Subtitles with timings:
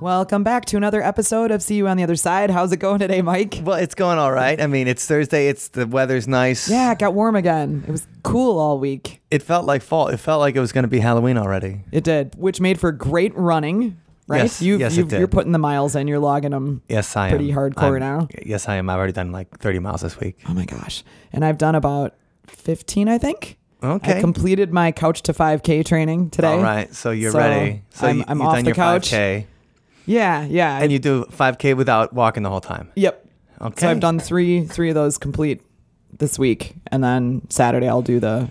[0.00, 2.50] Welcome back to another episode of See You on the Other Side.
[2.50, 3.60] How's it going today, Mike?
[3.64, 4.60] Well, it's going all right.
[4.60, 5.48] I mean, it's Thursday.
[5.48, 6.70] It's the weather's nice.
[6.70, 7.82] Yeah, it got warm again.
[7.86, 9.20] It was cool all week.
[9.32, 10.06] It felt like fall.
[10.08, 11.80] It felt like it was going to be Halloween already.
[11.90, 13.98] It did, which made for great running,
[14.28, 14.42] right?
[14.42, 15.18] Yes, you, yes, it did.
[15.18, 16.06] You're putting the miles in.
[16.06, 16.80] You're logging them.
[16.88, 17.30] Yes, I am.
[17.36, 18.28] Pretty hardcore I'm- now.
[18.46, 18.88] Yes, I am.
[18.88, 20.38] I've already done like 30 miles this week.
[20.48, 21.02] Oh my gosh!
[21.32, 22.14] And I've done about
[22.46, 23.58] 15, I think.
[23.82, 24.18] Okay.
[24.18, 26.48] I completed my couch to 5K training today.
[26.48, 26.92] All right.
[26.94, 27.82] So you're ready.
[27.90, 29.10] So I'm- you, I'm you've off done the your couch.
[29.10, 29.46] 5K.
[30.08, 30.78] Yeah, yeah.
[30.82, 32.90] And you do 5K without walking the whole time.
[32.96, 33.26] Yep.
[33.60, 33.80] Okay.
[33.80, 35.60] So I've done three three of those complete
[36.16, 38.50] this week, and then Saturday I'll do the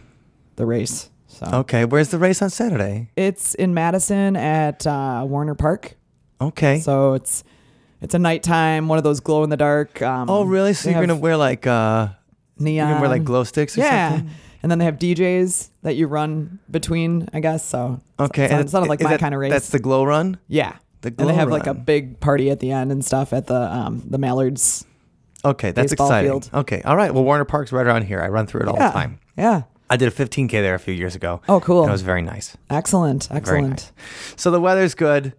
[0.58, 1.10] the race.
[1.28, 1.86] So Okay.
[1.86, 3.10] Where's the race on Saturday?
[3.16, 5.96] it's in Madison at uh, Warner Park.
[6.42, 6.80] Okay.
[6.80, 7.44] So it's
[8.02, 10.02] it's a nighttime, one of those glow in the dark.
[10.02, 10.74] Um, oh, really?
[10.74, 12.10] So you're going to wear like, uh,
[12.60, 12.88] neon.
[12.90, 14.10] you're to wear like glow sticks or yeah.
[14.12, 14.30] something?
[14.62, 17.64] And then they have DJs that you run between, I guess.
[17.66, 18.46] So Okay.
[18.46, 19.52] it sounded, and sounded like my that- kind of race.
[19.52, 20.38] That's the glow run?
[20.48, 20.76] yeah.
[21.02, 21.84] The and they have like a run.
[21.84, 24.86] big party at the end and stuff at the um the Mallards.
[25.46, 25.72] Okay.
[25.72, 26.32] That's baseball exciting.
[26.32, 26.50] field.
[26.54, 26.82] Okay.
[26.82, 27.14] All right.
[27.14, 28.22] Well, Warner Park's right around here.
[28.22, 28.88] I run through it all yeah.
[28.88, 29.20] the time.
[29.38, 29.64] Yeah.
[29.90, 31.42] I did a 15K there a few years ago.
[31.48, 31.84] Oh, cool.
[31.84, 32.58] And it was very nice.
[32.70, 33.28] Excellent.
[33.28, 33.70] Very Excellent.
[33.70, 33.92] nice.
[34.36, 35.34] So the weather's good.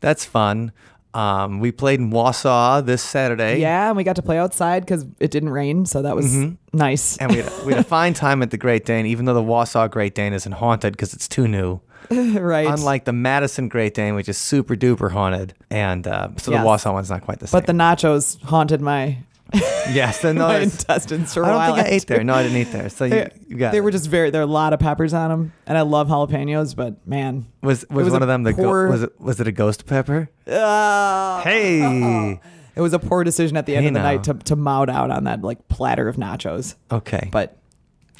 [0.00, 0.72] That's fun.
[1.14, 3.60] Um, we played in Wausau this Saturday.
[3.60, 6.34] Yeah, and we got to play outside because it didn't rain, so that was
[6.72, 7.16] nice.
[7.16, 7.22] Mm-hmm.
[7.24, 9.42] And we had, we had a fine time at the Great Dane, even though the
[9.42, 11.80] Wausau Great Dane isn't haunted because it's too new.
[12.10, 12.66] right.
[12.66, 15.54] Unlike the Madison Great Dane, which is super duper haunted.
[15.70, 16.60] And uh, so Yes.
[16.62, 17.58] the Wausau one's not quite the same.
[17.60, 19.18] but the nachos haunted my,
[19.92, 20.72] yes, the my noise.
[20.80, 21.74] intestines for a I don't while.
[21.76, 22.14] think I ate after.
[22.14, 22.24] there.
[22.24, 22.88] No, I didn't eat there.
[22.88, 24.30] So you, They, you got they were just very.
[24.30, 26.74] There are a lot of peppers on them, and I love jalapenos.
[26.76, 29.40] But man, was was, was one a of them the go- poor- was it was
[29.40, 30.28] it a ghost pepper?
[30.46, 32.40] uh, Hey.
[32.76, 34.04] it was a poor decision at the end Hey of the now.
[34.04, 36.74] night to to mout out on that like platter of nachos.
[36.90, 37.56] Okay, But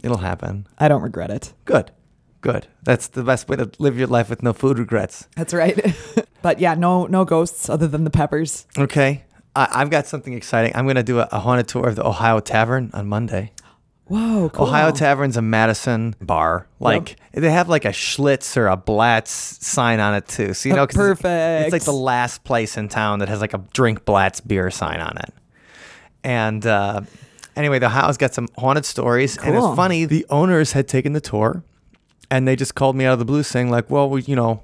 [0.02, 0.66] it'll happen.
[0.78, 1.52] I don't regret it.
[1.64, 1.90] Good,
[2.40, 2.66] good.
[2.82, 5.28] That's the best way to live your life with no food regrets.
[5.36, 5.94] That's right.
[6.42, 8.66] but yeah, no no ghosts other than the peppers.
[8.78, 9.24] Okay.
[9.56, 10.72] I, I've got something exciting.
[10.74, 13.52] I'm going to do a, a haunted tour of the Ohio Tavern on Monday.
[14.06, 14.66] Whoa, cool.
[14.66, 16.66] Ohio Tavern's a Madison bar.
[16.78, 20.52] Like they have like a Schlitz or a Blatz sign on it too.
[20.52, 21.64] So you know, know, 'cause it's- perfect.
[21.66, 25.00] It's like the last place in town that has like a drink Blatz beer sign
[25.00, 25.32] on it.
[26.22, 27.00] And uh,
[27.56, 29.68] anyway, the Ohio's got some haunted stories, and Cool.
[29.70, 30.04] it's funny.
[30.04, 31.62] The owners had taken the tour,
[32.30, 34.62] and they just called me out of the blue, saying like, "Well, we, you know."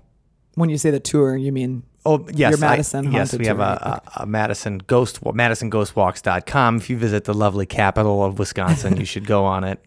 [0.55, 3.61] When you say the tour, you mean Oh yes, Your I- Madison yes, we have
[3.61, 6.77] a, a, a Madison Ghost MadisonGhostWalks.com.
[6.77, 9.85] If you visit the lovely capital of Wisconsin, you should go on it.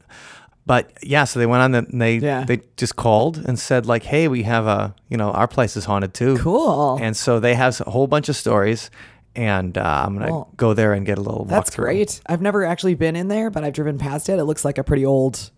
[0.65, 2.45] But yeah, so they went on the and they Yeah.
[2.45, 5.85] they just called and said like, hey, we have a you know our place is
[5.85, 6.37] haunted too.
[6.37, 6.97] cool?
[7.01, 8.89] And so they have a whole bunch of stories,
[9.35, 10.49] and uh, I'm gonna Cool.
[10.55, 11.43] go there and get a little.
[11.45, 11.75] That's walkthrough.
[11.77, 12.21] great.
[12.27, 14.39] I've never actually been in there, but I've driven past it.
[14.39, 15.51] It looks like a pretty old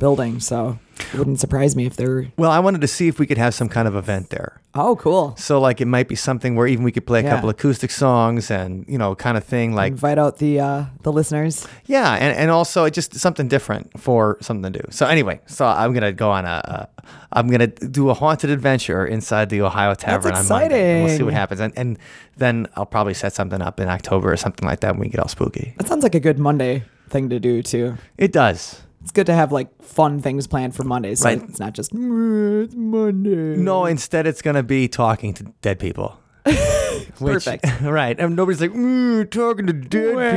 [0.00, 0.78] building, so
[1.12, 2.26] it wouldn't surprise me if they're.
[2.36, 4.60] Well, I wanted to see if we could have some kind of event there.
[4.74, 5.34] Oh, cool.
[5.36, 7.30] So like it might be something where even we could play a Yeah.
[7.34, 11.12] couple acoustic songs and you know kind of thing like Invite out the uh, the
[11.12, 11.66] listeners.
[11.86, 14.84] Yeah, and, and also it just something different for something to do.
[14.90, 16.88] So anyway, so I'm gonna go on a,
[17.32, 20.94] I'm gonna do a haunted adventure inside the Ohio Tavern on Monday.
[21.00, 21.98] and We'll see what happens, and and
[22.36, 25.20] then I'll probably set something up in October or something like that when we get
[25.20, 25.74] all spooky.
[25.78, 27.96] That sounds like a good Monday thing to do too.
[28.16, 28.82] It does.
[29.02, 31.20] It's good to have like fun things planned for Mondays.
[31.20, 31.42] So Right.
[31.42, 33.56] It's not just "Mm, it's Monday.
[33.56, 36.18] No, instead it's gonna be talking to dead people.
[36.44, 37.66] Which- Perfect.
[37.82, 38.18] right.
[38.18, 40.30] And nobody's like, mm, talking to dead Wah.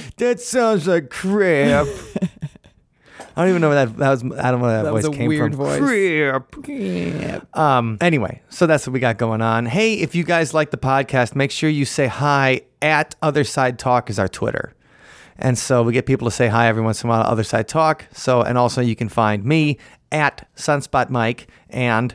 [0.00, 0.10] people.
[0.18, 1.86] That sounds like crap.
[3.36, 4.22] I don't even know where that, that was.
[4.24, 5.64] I don't know where that, That voice came weird from.
[5.64, 5.78] voice.
[6.62, 7.56] Crap.
[7.56, 7.96] Um.
[8.00, 9.66] Anyway, so that's what we got going on.
[9.66, 13.78] Hey, if you guys like the podcast, make sure you say hi at Other Side
[13.78, 14.74] Talk is our Twitter.
[15.38, 17.22] And so we get people to say hi every once in a while.
[17.22, 18.06] Other Side Talk.
[18.12, 19.78] So and also you can find me
[20.10, 22.14] at Sunspot Mike and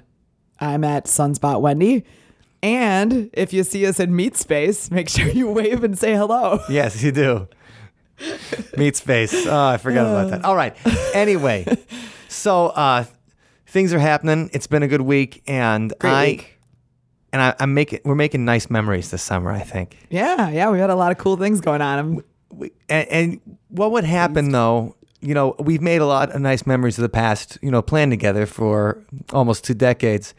[0.60, 2.04] I'm at Sunspot Wendy.
[2.62, 6.60] And if you see us in Meat Space, make sure you wave and say hello.
[6.70, 7.48] Yes, you do.
[8.78, 9.34] Meat space.
[9.48, 10.46] Oh, I forgot about that.
[10.46, 10.76] All right.
[11.14, 11.66] Anyway,
[12.30, 13.04] so uh,
[13.68, 14.50] things are happening.
[14.54, 16.60] It's been a good week, and Great I week.
[17.34, 19.52] and I, I'm making we're making nice memories this summer.
[19.52, 19.98] I think.
[20.10, 22.24] Yeah, yeah, we had a lot of cool things going on.
[22.90, 24.96] And, and what would happen though?
[25.22, 27.58] You know, we've made a lot of nice memories of the past.
[27.62, 29.02] You know, planned together for
[29.32, 30.34] almost two decades.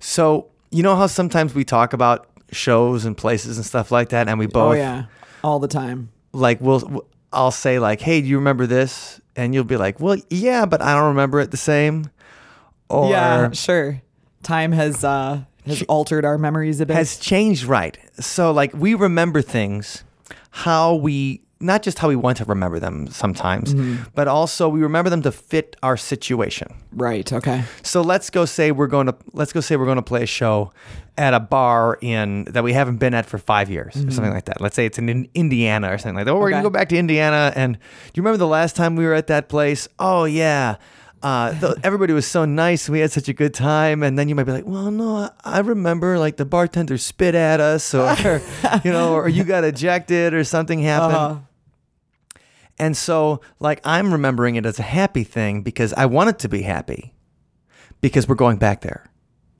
[0.00, 4.28] So you know how sometimes we talk about shows and places and stuff like that,
[4.28, 5.04] and we both Oh yeah,
[5.42, 6.10] all the time.
[6.32, 10.18] like we'll I'll say like, "Hey, do you remember this?" And you'll be like, "Well,
[10.30, 12.10] yeah, but I don't remember it the same."
[12.88, 14.02] Or yeah, sure.
[14.42, 16.96] Time has uh has altered our memories a bit.
[16.96, 17.98] has changed right.
[18.20, 20.04] So like we remember things
[20.50, 24.04] how we not just how we want to remember them sometimes, Mm-hmm.
[24.14, 26.68] but also we remember them to fit our situation.
[26.92, 27.32] right.
[27.32, 27.64] Okay.
[27.82, 30.26] So let's go say we're going to let's go say we're going to play a
[30.26, 30.72] show
[31.16, 34.44] at a bar in that we haven't been at for five years or something like
[34.44, 34.60] that.
[34.60, 36.30] Let's say it's in In- Indiana or something like that.
[36.30, 36.66] Oh, we're gonna Mm-hmm.
[36.66, 37.80] Go back to Indiana, and do
[38.14, 39.88] you remember the last time we were at that place?
[39.98, 40.76] Oh yeah.
[41.20, 42.88] Uh, the, everybody was so nice.
[42.88, 45.30] We had such a good time, and then you might be like, "Well, no, I,
[45.44, 48.40] I remember like the bartender spit at us, or
[48.84, 51.36] you know, or you got ejected, or something happened." Uh,
[52.78, 56.48] And so, like, I'm remembering it as a happy thing because I want it to
[56.48, 57.14] be happy
[58.00, 59.04] because we're going back there.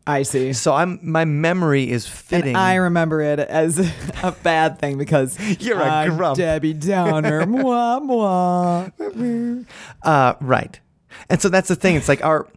[0.07, 0.55] I see.
[0.55, 2.49] So I'm my memory is fitting.
[2.51, 3.79] And I remember it as
[4.23, 6.39] a bad thing because You're a I'm grump.
[6.39, 7.43] Debbie Downer.
[7.47, 9.67] mwah, mwah.
[10.03, 10.81] uh, right.
[11.29, 11.97] And so that's the thing.
[11.97, 12.49] It's like our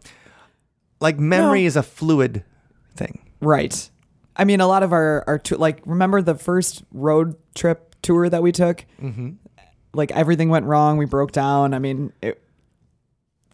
[1.00, 1.66] like memory No.
[1.66, 2.44] is a fluid
[2.96, 3.18] thing.
[3.40, 3.90] Right.
[4.36, 8.30] I mean, a lot of our our tou- like remember the first road trip tour
[8.30, 8.86] that we took.
[9.02, 9.30] Mm-hmm.
[9.94, 10.96] Like everything went wrong.
[10.96, 11.74] We broke down.
[11.74, 12.42] I mean, it,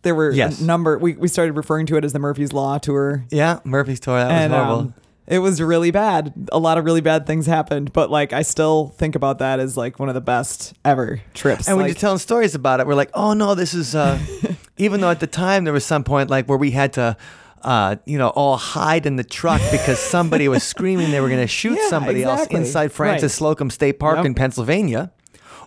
[0.03, 0.61] there were Yes.
[0.61, 0.99] a number.
[0.99, 4.19] We we started referring to it as the Murphy's Law tour, Yeah, Murphy's tour.
[4.19, 4.79] That was and horrible.
[4.79, 4.95] um,
[5.27, 6.33] it was really bad.
[6.53, 9.77] A lot of really bad things happened, but like I still think about that as
[9.77, 11.69] like one of the best ever trips.
[11.69, 13.95] and when you're telling stories about it, we're like, oh no, this is.
[13.95, 14.19] Uh,
[14.79, 17.17] even though at the time there was some point like where we had to.
[17.61, 21.41] Uh, you know, all hide in the truck because somebody was screaming they were going
[21.41, 22.57] to shoot Yeah, somebody exactly.
[22.57, 23.31] else inside Frances Right.
[23.33, 24.27] Slocum State Park Yep.
[24.27, 25.11] in Pennsylvania,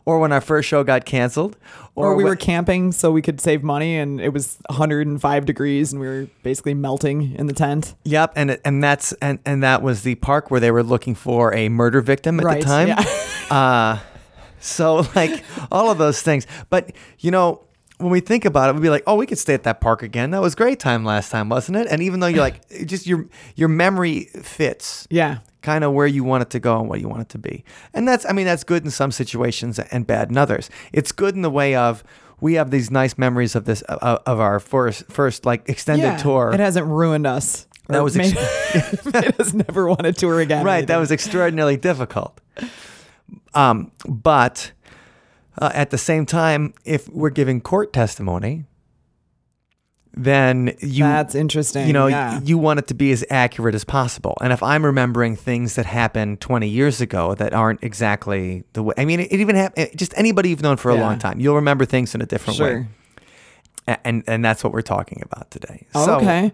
[0.06, 1.58] or when our first show got canceled,
[1.96, 5.92] or we wh- were camping so we could save money, and it was 105 degrees,
[5.92, 7.96] and we were basically melting in the tent.
[8.04, 11.54] Yep, and and that's and and that was the park where they were looking for
[11.54, 12.88] a murder victim at Right, the time.
[12.90, 13.04] yeah.
[13.56, 14.00] uh,
[14.60, 17.62] so like all of those things, but you know.
[18.02, 20.04] When we think about it, we'd be like, "Oh, we could stay at that park
[20.04, 20.32] again.
[20.32, 23.06] That was great time last time, wasn't it?" And even though you're like, it just
[23.08, 25.40] your your memory fits Yeah.
[25.62, 27.64] kind of where you want it to go and what you want it to be.
[27.94, 30.70] And that's, I mean, that's good in some situations and bad in others.
[30.92, 32.04] It's good in the way of
[32.40, 36.18] we have these nice memories of this of, of our first first like extended yeah.
[36.18, 36.52] tour.
[36.54, 37.68] It hasn't ruined us.
[37.88, 38.34] That was made,
[39.14, 40.64] made us never want to tour again.
[40.66, 42.40] right that was extraordinarily difficult
[43.54, 44.72] um, but
[45.60, 48.66] uh, at the same time if we're giving court testimony
[50.14, 51.88] then you That's interesting.
[51.88, 52.42] you know yeah.
[52.44, 55.86] you want it to be as accurate as possible and if i'm remembering things that
[55.86, 60.14] happened 20 years ago that aren't exactly the way i mean it, even happened just
[60.18, 61.02] anybody you've known for a Yeah.
[61.02, 62.88] long time you'll remember things in a different way sure.
[63.88, 66.52] A- and and that's what we're talking about today Oh, so okay.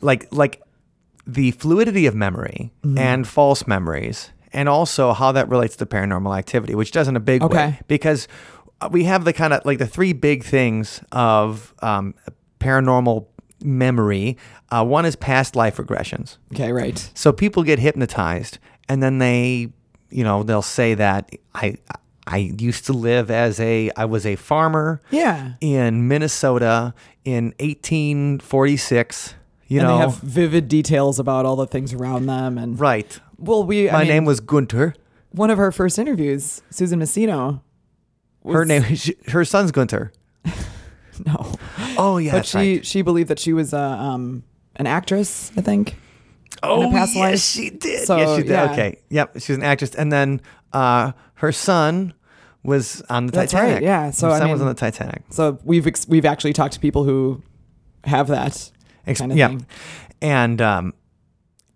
[0.00, 0.62] like like
[1.26, 2.96] the fluidity of memory Mm-hmm.
[2.98, 7.20] and false memories and also how that relates to paranormal activity which does in a
[7.20, 7.78] big way Okay.
[7.88, 8.28] because
[8.80, 12.14] uh, we have the kind of like the three big things of um,
[12.58, 13.26] paranormal
[13.62, 14.36] memory
[14.70, 16.72] uh, one is past life regressions Okay.
[16.72, 17.10] Right.
[17.14, 18.58] so people get hypnotized
[18.88, 19.68] and then they
[20.10, 21.76] you know they'll say that i
[22.26, 25.52] i used to live as a i was a farmer Yeah.
[25.60, 26.94] in minnesota
[27.24, 29.34] in 1846
[29.68, 32.58] you and know they have vivid details about all the things around them.
[32.58, 33.88] And right well, we.
[33.88, 34.94] I my mean, name was gunter
[35.32, 36.62] one of her first interviews.
[36.70, 37.62] Susan Messino.
[38.44, 40.12] her name she, her son's gunter
[41.26, 41.54] No,
[41.98, 42.86] oh yeah but she right.
[42.86, 44.42] she believed that she was uh, um
[44.76, 45.52] an actress.
[45.56, 45.96] I think.
[46.62, 47.38] oh a yes life.
[47.40, 48.72] she did So, yes she did yeah.
[48.72, 50.40] okay yep she's an actress and then
[50.72, 52.14] uh her son
[52.62, 54.10] was on the That's right, titanic yeah.
[54.10, 56.80] So, her I son was on the titanic So we've ex- we've actually talked to
[56.80, 57.42] people who
[58.04, 58.70] have that
[59.06, 59.48] Ex- kind of yeah.
[59.48, 59.66] thing.
[60.22, 60.99] And um, a-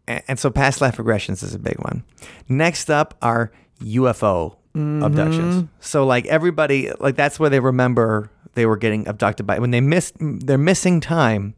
[0.07, 2.05] and so past life regressions is a big one.
[2.49, 5.05] Next up are UFO Mm-hmm.
[5.05, 5.69] abductions.
[5.79, 9.81] So like everybody, like that's where they remember they were getting abducted by when they
[9.81, 11.55] missed they're missing time.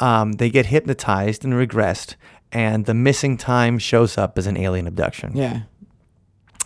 [0.00, 2.16] Um, they get hypnotized and regressed,
[2.50, 5.36] and the missing time shows up as an alien abduction.
[5.36, 5.60] Yeah.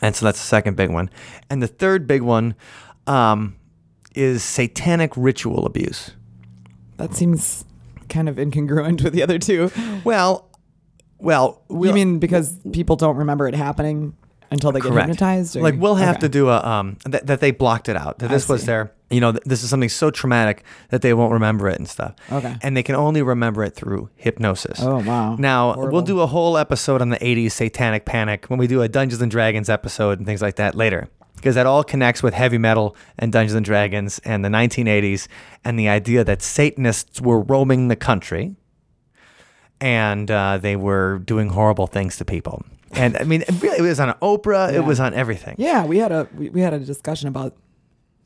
[0.01, 1.11] And so that's the second big one.
[1.51, 2.55] And the third big one
[3.07, 3.57] um,
[4.15, 6.13] is satanic ritual abuse.
[6.97, 7.67] That seems
[8.09, 9.71] kind of incongruent with the other two.
[10.05, 10.49] Well,
[11.19, 14.15] well, you we'll- mean because people don't remember it happening
[14.51, 15.09] until they get Correct.
[15.09, 15.57] hypnotized?
[15.57, 16.21] or- Like we'll have Okay.
[16.21, 18.19] to do a um that, that they blocked it out.
[18.21, 21.33] That this was their you know th- this is something so traumatic that they won't
[21.33, 22.15] remember it and stuff.
[22.31, 22.55] Okay.
[22.63, 24.79] And they can only remember it through hypnosis.
[24.81, 25.37] Oh wow.
[25.37, 25.93] Now Horrible.
[25.93, 29.21] we'll do a whole episode on the '80s satanic panic when we do a Dungeons
[29.23, 32.95] and Dragons episode and things like that later, because that all connects with heavy metal
[33.19, 35.27] and Dungeons and Dragons and the 1980s
[35.65, 38.55] and the idea that Satanists were roaming the country
[39.81, 42.63] and uh, they were doing horrible things to people.
[42.93, 44.73] And I mean, it really, it was on Oprah.
[44.73, 44.79] Yeah.
[44.79, 45.57] It was on everything.
[45.59, 47.55] Yeah, we had a we, we had a discussion about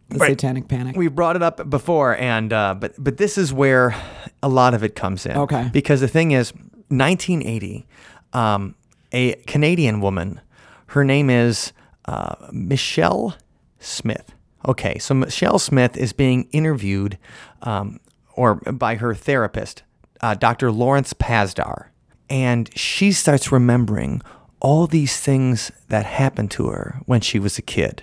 [0.09, 0.31] the Right.
[0.31, 0.97] satanic panic.
[0.97, 3.95] We brought it up before, and uh, but but this is where
[4.43, 5.37] a lot of it comes in.
[5.37, 5.71] Okay.
[5.73, 6.53] Because the thing is,
[6.89, 7.87] 1980,
[8.33, 8.75] um,
[9.13, 10.41] a Canadian woman,
[10.89, 11.73] her name is
[12.07, 13.37] uh, Michelle
[13.79, 14.35] Smith.
[14.69, 17.17] Okay, so Michelle Smith is being interviewed,
[17.63, 17.99] um,
[18.35, 19.83] or by her therapist,
[20.23, 20.71] uh, Dr.
[20.73, 21.87] Lawrence Pazder.
[22.29, 24.23] and she starts remembering
[24.61, 28.03] all these things that happened to her when she was a kid.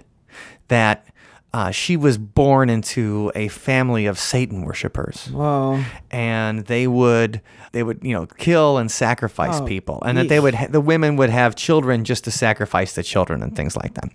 [0.70, 1.06] That
[1.54, 5.82] uh, she was born into a family of Satan worshippers Whoa.
[6.12, 10.40] and they would they would you know kill and sacrifice Oh, people and that they
[10.42, 13.94] would ha- the women would have children just to sacrifice the children and things like
[13.94, 14.10] that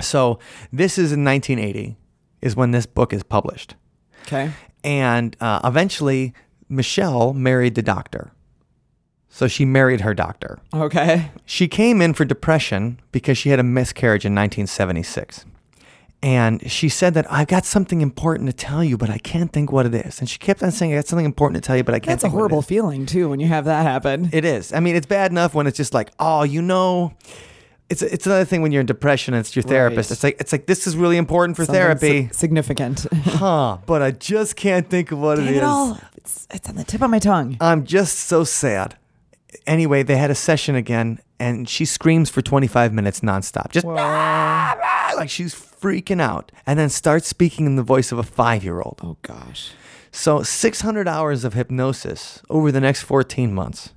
[0.00, 0.40] so
[0.72, 1.96] this is in 1980
[2.42, 3.76] is when this book is published
[4.26, 4.50] Okay.
[4.82, 6.34] and uh, eventually
[6.72, 8.32] michelle married the doctor
[9.28, 11.30] so she married her doctor Okay.
[11.44, 15.46] she came in for depression because she had a miscarriage in 1976.
[16.24, 19.72] And she said that I've got something important to tell you, but I can't think
[19.72, 20.20] what it is.
[20.20, 22.06] And she kept on saying, I got something important to tell you, but I can't
[22.20, 24.28] That's a think what it horrible is." feeling too when you have that happen.
[24.32, 24.72] It is.
[24.72, 27.12] I mean, it's bad enough when it's just like, oh, you know,
[27.90, 30.10] it's it's another thing when you're in depression and it's your therapist.
[30.10, 30.14] Right.
[30.14, 33.04] It's like it's like this is really important for Something therapy, si- significant.
[33.12, 33.78] huh?
[33.84, 35.62] But I just can't think of what Dang it it is.
[35.64, 35.98] all.
[36.24, 37.56] It's, it's on the tip of my tongue.
[37.60, 38.96] I'm just so sad.
[39.66, 44.76] Anyway, they had a session again, and she screams for 25 minutes nonstop, just "Ah,
[44.80, 49.00] ah," like she's freaking out, and then starts speaking in the voice of a five-year-old.
[49.02, 49.72] Oh gosh.
[50.12, 53.92] So 600 hours of hypnosis over the next 14 months.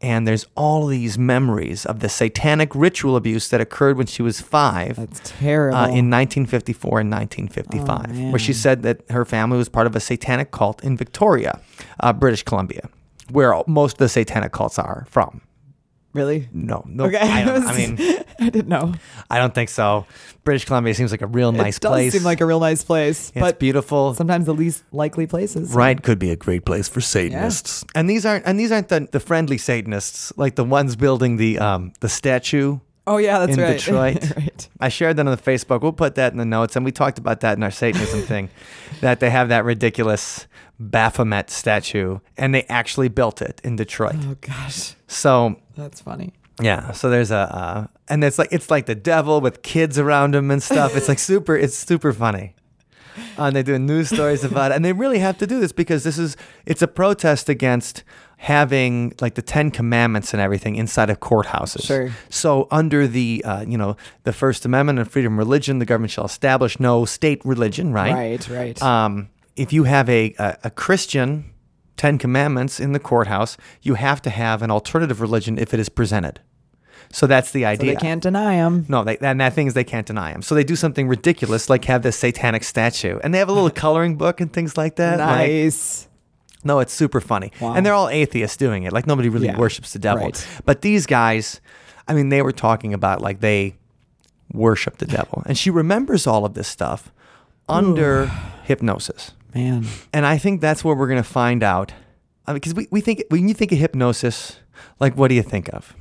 [0.00, 4.40] And there's all these memories of the satanic ritual abuse that occurred when she was
[4.40, 5.76] five That's terrible.
[5.76, 9.96] uh, in 1954 and 1955, Oh, where she said that her family was part of
[9.96, 11.60] a satanic cult in Victoria,
[11.98, 12.88] uh, British Columbia,
[13.30, 15.40] where most of the satanic cults are from.
[16.12, 16.48] Really?
[16.52, 17.18] No, no, Okay.
[17.18, 17.96] I, don't, I mean,
[18.40, 18.94] I didn't know.
[19.30, 20.06] I don't think so.
[20.44, 21.76] British Columbia seems like a real nice place.
[21.78, 22.12] it does place.
[22.14, 24.14] seem like a real nice place, it's but beautiful.
[24.14, 25.72] sometimes the least likely places.
[25.74, 27.84] Right, Could be a great place for Satanists.
[27.94, 31.58] and these aren't and these aren't the, the friendly Satanists like the ones building the
[31.58, 32.78] um the statue.
[33.08, 33.76] Oh yeah, that's In right.
[33.78, 34.36] Detroit.
[34.36, 34.68] right.
[34.80, 35.80] I shared that on the Facebook.
[35.82, 38.50] We'll put that in the notes, and we talked about that in our Satanism thing,
[39.00, 40.46] that they have that ridiculous
[40.78, 44.14] Baphomet statue, and they actually built it in Detroit.
[44.18, 46.34] Oh gosh, So that's funny.
[46.60, 50.34] yeah, so there's a, uh, and it's like it's like the devil with kids around
[50.34, 50.94] him and stuff.
[50.96, 52.54] It's like super, it's super funny.
[53.36, 55.72] Uh, and they're doing news stories about it, and they really have to do this
[55.72, 56.36] because this is
[56.66, 58.04] it's a protest against
[58.38, 61.84] having like the Ten Commandments and everything inside of courthouses.
[61.84, 62.10] Sure.
[62.30, 66.12] So under the uh, you know the First Amendment and freedom of religion, the government
[66.12, 67.92] shall establish no state religion.
[67.92, 68.14] Right.
[68.14, 68.82] Right, right.
[68.82, 71.52] Um, if you have a, a, a Christian
[71.96, 75.88] Ten Commandments in the courthouse, you have to have an alternative religion if it is
[75.88, 76.40] presented.
[77.10, 77.94] So that's the so idea.
[77.94, 78.84] they can't deny them.
[78.88, 80.42] No, they, and that thing is they can't deny them.
[80.42, 83.70] So they do something ridiculous, like have this satanic statue, and they have a little
[83.84, 85.18] coloring book and things like that.
[85.18, 86.07] Like, Nice.
[86.64, 87.74] No, it's super funny, Wow.
[87.74, 88.92] and they're all atheists doing it.
[88.92, 90.46] Like nobody really Yeah, worships the devil, right.
[90.64, 91.60] but these guys,
[92.06, 93.76] I mean, they were talking about like they
[94.52, 97.12] worship the devil, and she remembers all of this stuff
[97.68, 98.26] under
[98.64, 99.32] hypnosis.
[99.54, 99.86] Man.
[100.12, 101.92] And I think that's where we're going to find out.
[102.46, 104.56] I mean, because we, we think, when you think of hypnosis,
[105.00, 105.94] like, what do you think of?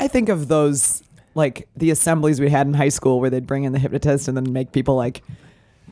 [0.00, 1.02] I think of those
[1.34, 4.36] like the assemblies we had in high school where they'd bring in the hypnotist and
[4.36, 5.22] then make people like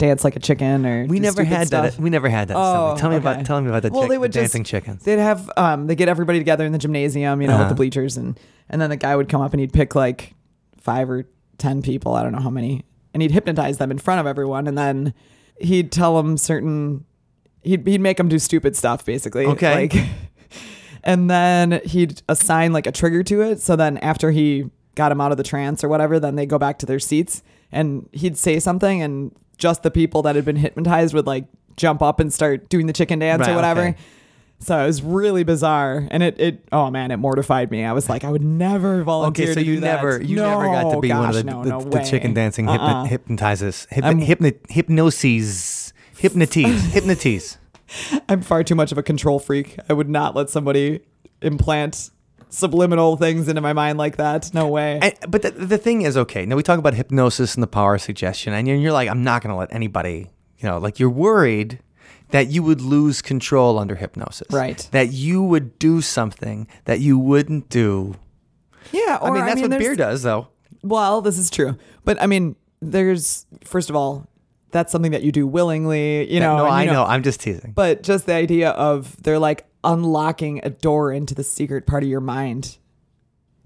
[0.00, 1.94] dance like a chicken or We never had stuff.
[1.94, 2.02] that.
[2.02, 2.56] We never had that.
[2.56, 3.22] Oh, tell me okay.
[3.30, 3.46] about.
[3.46, 5.04] Tell me about the, Well, chick- they the would just- dancing chickens.
[5.04, 7.68] They'd have um they get everybody together in the gymnasium, you know, with Uh-huh.
[7.68, 8.38] the bleachers and
[8.68, 10.34] and then the guy would come up and he'd pick like
[10.80, 11.26] five or
[11.58, 14.66] ten people, I don't know how many, and he'd hypnotize them in front of everyone
[14.66, 15.14] and then
[15.60, 17.04] he'd tell them certain
[17.62, 19.44] he'd he'd make them do stupid stuff basically.
[19.46, 19.74] Okay.
[19.74, 19.94] Like
[21.04, 23.60] and then he'd assign like a trigger to it.
[23.60, 26.58] So then after he got him out of the trance or whatever, then they go
[26.58, 30.56] back to their seats and he'd say something and just the people that had been
[30.56, 31.44] hypnotized would like
[31.76, 33.80] jump up and start doing the chicken dance Right, or whatever.
[33.80, 33.96] okay.
[34.62, 37.82] So it was really bizarre, and it, it oh man, it mortified me.
[37.82, 39.46] I was like, I would never volunteer.
[39.46, 41.70] Okay, so you never you No, never got to be one of the, no, the,
[41.70, 43.04] no the chicken dancing Uh-uh.
[43.04, 47.56] hypnotizes hypno- I'm- hypno- hypnoses hypnotize hypnotize.
[48.28, 49.78] I'm far too much of a control freak.
[49.88, 51.00] I would not let somebody
[51.42, 52.10] implant
[52.50, 54.52] subliminal things into my mind like that.
[54.54, 54.98] No way.
[55.00, 57.94] And, but the, the thing is, okay, now we talk about hypnosis and the power
[57.94, 60.98] of suggestion, and you're, you're like, I'm not going to let anybody, you know, like
[60.98, 61.80] you're worried
[62.30, 64.48] that you would lose control under hypnosis.
[64.52, 64.88] Right.
[64.92, 68.14] That you would do something that you wouldn't do.
[68.92, 70.48] yeah, or, I mean, that's what there's- beer does, though.
[70.82, 74.26] Well, this is true, but I mean, there's first of all,
[74.70, 76.32] that's something that you do willingly.
[76.32, 77.04] You know, no, and, I you know.
[77.04, 77.72] I'm just teasing.
[77.72, 82.08] but just the idea of they're like unlocking a door into the secret part of
[82.08, 82.76] your mind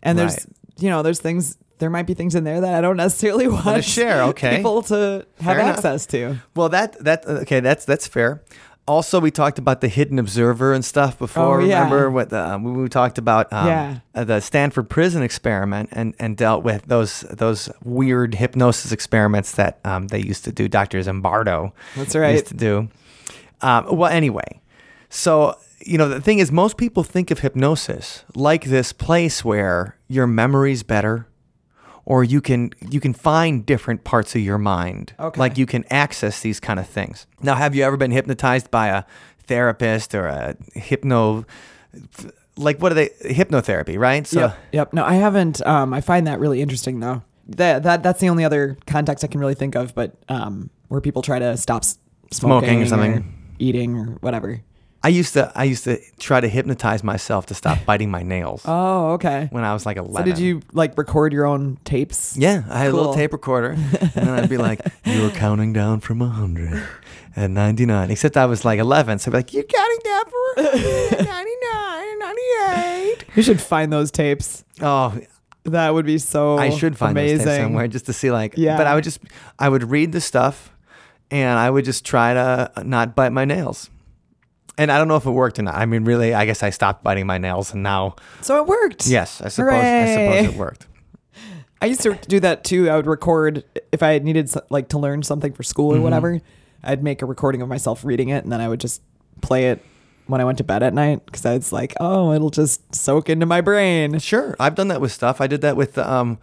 [0.02, 0.46] And there's, Right.
[0.82, 3.64] you know, there's things, there might be things in there that I don't necessarily want
[3.64, 4.56] to share, okay.
[4.56, 5.76] people to have Fair enough.
[5.78, 6.36] access to.
[6.54, 8.42] Well, that that okay, that's that's fair.
[8.86, 11.62] Also, we talked about the hidden observer and stuff before.
[11.62, 11.84] Oh, yeah.
[11.84, 13.50] Remember what the, um, we talked about?
[13.50, 13.98] Um, Yeah.
[14.14, 19.78] uh, the Stanford prison experiment and and dealt with those those weird hypnosis experiments that
[19.86, 20.68] um, they used to do.
[20.68, 20.98] Dr.
[21.00, 21.72] Zimbardo.
[21.96, 22.32] That's right.
[22.32, 22.88] Used to do.
[23.62, 24.60] Um, well, anyway,
[25.08, 29.96] so you know the thing is, most people think of hypnosis like this place where
[30.08, 31.26] your memory's better,
[32.04, 35.14] or you can you can find different parts of your mind.
[35.18, 35.38] Okay.
[35.38, 37.26] Like you can access these kind of things.
[37.42, 39.04] Now, have you ever been hypnotized by a
[39.46, 41.44] therapist or a hypno?
[42.56, 43.08] Like what are they?
[43.24, 44.26] Hypnotherapy, right?
[44.26, 44.58] So yep.
[44.72, 44.92] Yep.
[44.92, 45.64] No, I haven't.
[45.66, 47.22] Um, I find that really interesting though.
[47.48, 49.94] That that that's the only other context I can really think of.
[49.94, 52.00] But um, where people try to stop Smoking
[52.32, 53.54] smoking, or something.
[53.58, 54.60] eating or whatever.
[55.04, 58.62] I used to I used to try to hypnotize myself to stop biting my nails
[58.64, 59.48] Oh, okay.
[59.52, 60.16] when I was like eleven.
[60.16, 62.36] So did you like record your own tapes?
[62.36, 63.70] Yeah, I had a little tape recorder,
[64.00, 66.82] and then I'd be like, "You were counting down from hundred
[67.36, 68.10] at ninety nine.
[68.10, 73.24] Except I was like eleven, so I'd be like, "You're counting down from 99, 98.
[73.36, 74.64] You should find those tapes.
[74.80, 75.16] Oh,
[75.64, 76.56] That would be so.
[76.58, 77.38] I should find amazing.
[77.38, 78.54] those tapes somewhere just to see like.
[78.56, 78.76] Yeah.
[78.76, 79.20] But I would just,
[79.58, 80.70] I would read the stuff,
[81.30, 83.90] and I would just try to not bite my nails.
[84.76, 85.74] And I don't know if it worked or not.
[85.76, 89.06] I mean, really, I guess I stopped biting my nails, and now, So it worked.
[89.06, 90.86] yes, I suppose, I suppose it worked.
[91.82, 92.88] I used to do that too.
[92.90, 93.62] I would record
[93.92, 96.00] if I needed like to learn something for school Mm-hmm.
[96.00, 96.40] or whatever.
[96.82, 99.00] I'd make a recording of myself reading it, and then I would just
[99.42, 99.82] play it
[100.26, 103.28] when I went to bed at night because I was like, oh, it'll just soak
[103.30, 104.18] into my brain.
[104.18, 105.40] Sure, I've done that with stuff.
[105.40, 106.38] I did that with um,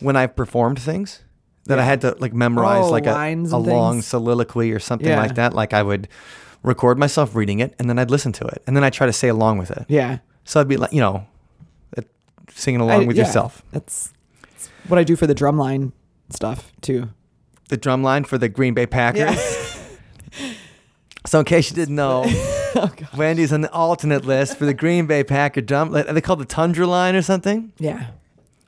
[0.00, 1.20] when I performed things
[1.66, 5.20] that I had to like memorize Oh, like a, a long soliloquy or something Yeah.
[5.20, 5.52] like that.
[5.52, 6.08] Like I would
[6.66, 9.12] record myself reading it and then I'd listen to it and then I'd try to
[9.12, 9.86] say along with it.
[9.88, 11.26] Yeah, So I'd be like, you know,
[11.96, 12.02] uh,
[12.50, 13.62] singing along I- with yeah, yourself.
[13.72, 15.92] That's, that's what I do for the drumline
[16.28, 17.08] stuff too.
[17.68, 19.72] The drum line for the Green Bay Packers.
[21.26, 22.90] So in case you didn't know, oh.
[23.16, 25.92] Wendy's on the alternate list for the Green Bay Packer drum.
[25.92, 27.72] Are they called the Tundra line or something?
[27.78, 28.10] Yeah.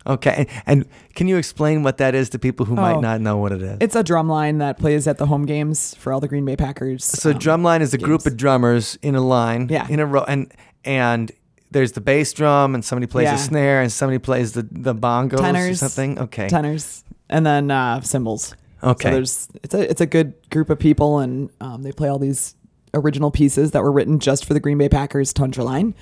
[0.06, 3.00] Okay, and, and can you explain what that is to people who might Oh.
[3.00, 3.76] not know what it is?
[3.80, 6.56] It's a drum line that plays at the home games for all the Green Bay
[6.56, 7.04] Packers.
[7.04, 8.26] So um, drumline is a group games.
[8.32, 9.86] of drummers in a line, Yeah.
[9.88, 10.50] in a row, and
[10.84, 11.30] and
[11.70, 13.32] there's the bass drum, and somebody plays Yeah.
[13.32, 15.80] the snare, and somebody plays the the bongos or Tenors.
[15.80, 16.18] something.
[16.18, 18.54] Okay, tenors, and then uh, cymbals.
[18.82, 22.08] okay, So there's it's a it's a good group of people, and um, they play
[22.08, 22.54] all these
[22.94, 25.94] original pieces that were written just for the Green Bay Packers Tundra line.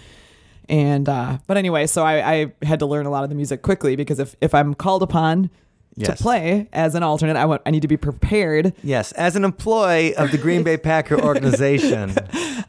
[0.69, 3.63] And uh, but anyway, so I, I had to learn a lot of the music
[3.63, 5.51] quickly because if if I'm called upon
[5.99, 6.19] Yes.
[6.19, 8.75] to play as an alternate, I want I need to be prepared.
[8.83, 9.13] yes.
[9.13, 12.15] As an employee of the Green Bay Packer organization,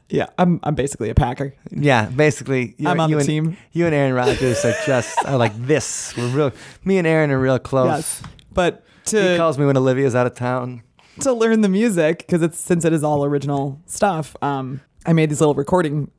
[0.09, 1.53] Yeah, I'm I'm basically a Packer.
[1.69, 3.57] yeah, basically, you I'm on you the and, team.
[3.73, 6.15] You and Aaron Rodgers are just are like this.
[6.15, 6.51] We're real.
[6.85, 7.87] Me and Aaron are real close.
[7.89, 10.83] Yes, but He calls me when Olivia's out of town.
[11.19, 14.37] to learn the music because it's since it is all original stuff.
[14.41, 16.11] Um, I made these little recording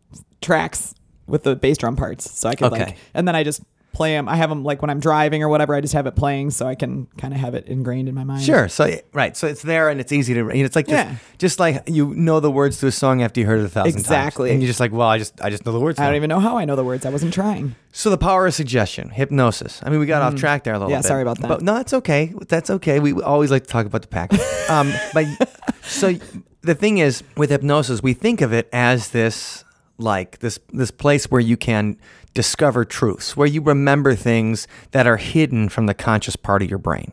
[0.43, 0.95] tracks
[1.29, 2.85] with the bass drum parts, so I could Okay.
[2.87, 3.63] like, and then I just
[3.95, 4.29] play them.
[4.29, 5.75] I have them like when I'm driving or whatever.
[5.75, 8.23] I just have it playing, so I can kind of have it ingrained in my
[8.23, 8.43] mind.
[8.45, 8.69] Sure.
[8.69, 9.37] So right.
[9.37, 10.41] So it's there and it's easy to.
[10.41, 11.17] You know, it's like just Yeah.
[11.39, 13.93] just like you know the words to a song after you heard it a thousand
[13.95, 14.03] times.
[14.05, 14.51] Exactly.
[14.53, 15.99] And you're just like, well, I just I just know the words.
[15.99, 16.09] I now.
[16.11, 17.05] don't even know how I know the words.
[17.07, 17.75] I wasn't trying.
[17.91, 19.81] So the power of suggestion, hypnosis.
[19.85, 20.93] I mean, we got off track there a little Mm.
[20.93, 21.07] Yeah, bit.
[21.09, 21.49] sorry about that.
[21.49, 22.33] But no, it's okay.
[22.47, 23.01] That's okay.
[23.01, 24.33] We always like to talk about the pack.
[24.71, 25.27] um, but
[25.83, 26.15] so
[26.63, 29.65] the thing is, with hypnosis, we think of it as this
[29.99, 31.97] like this this place where you can
[32.35, 36.79] discover truths, where you remember things that are hidden from the conscious part of your
[36.79, 37.13] brain.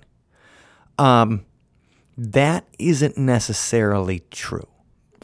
[0.97, 1.45] Um,
[2.17, 4.67] that isn't necessarily true.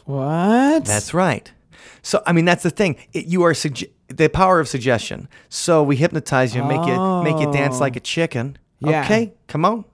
[0.04, 0.84] What?
[0.84, 1.50] That's right.
[2.02, 2.96] So I mean, that's the thing.
[3.12, 5.28] It, you are sugge- the power of suggestion.
[5.48, 8.58] So we hypnotize you, and make you make you dance like a chicken.
[8.84, 8.90] Oh.
[8.90, 9.04] Yeah.
[9.04, 9.84] Okay, come on.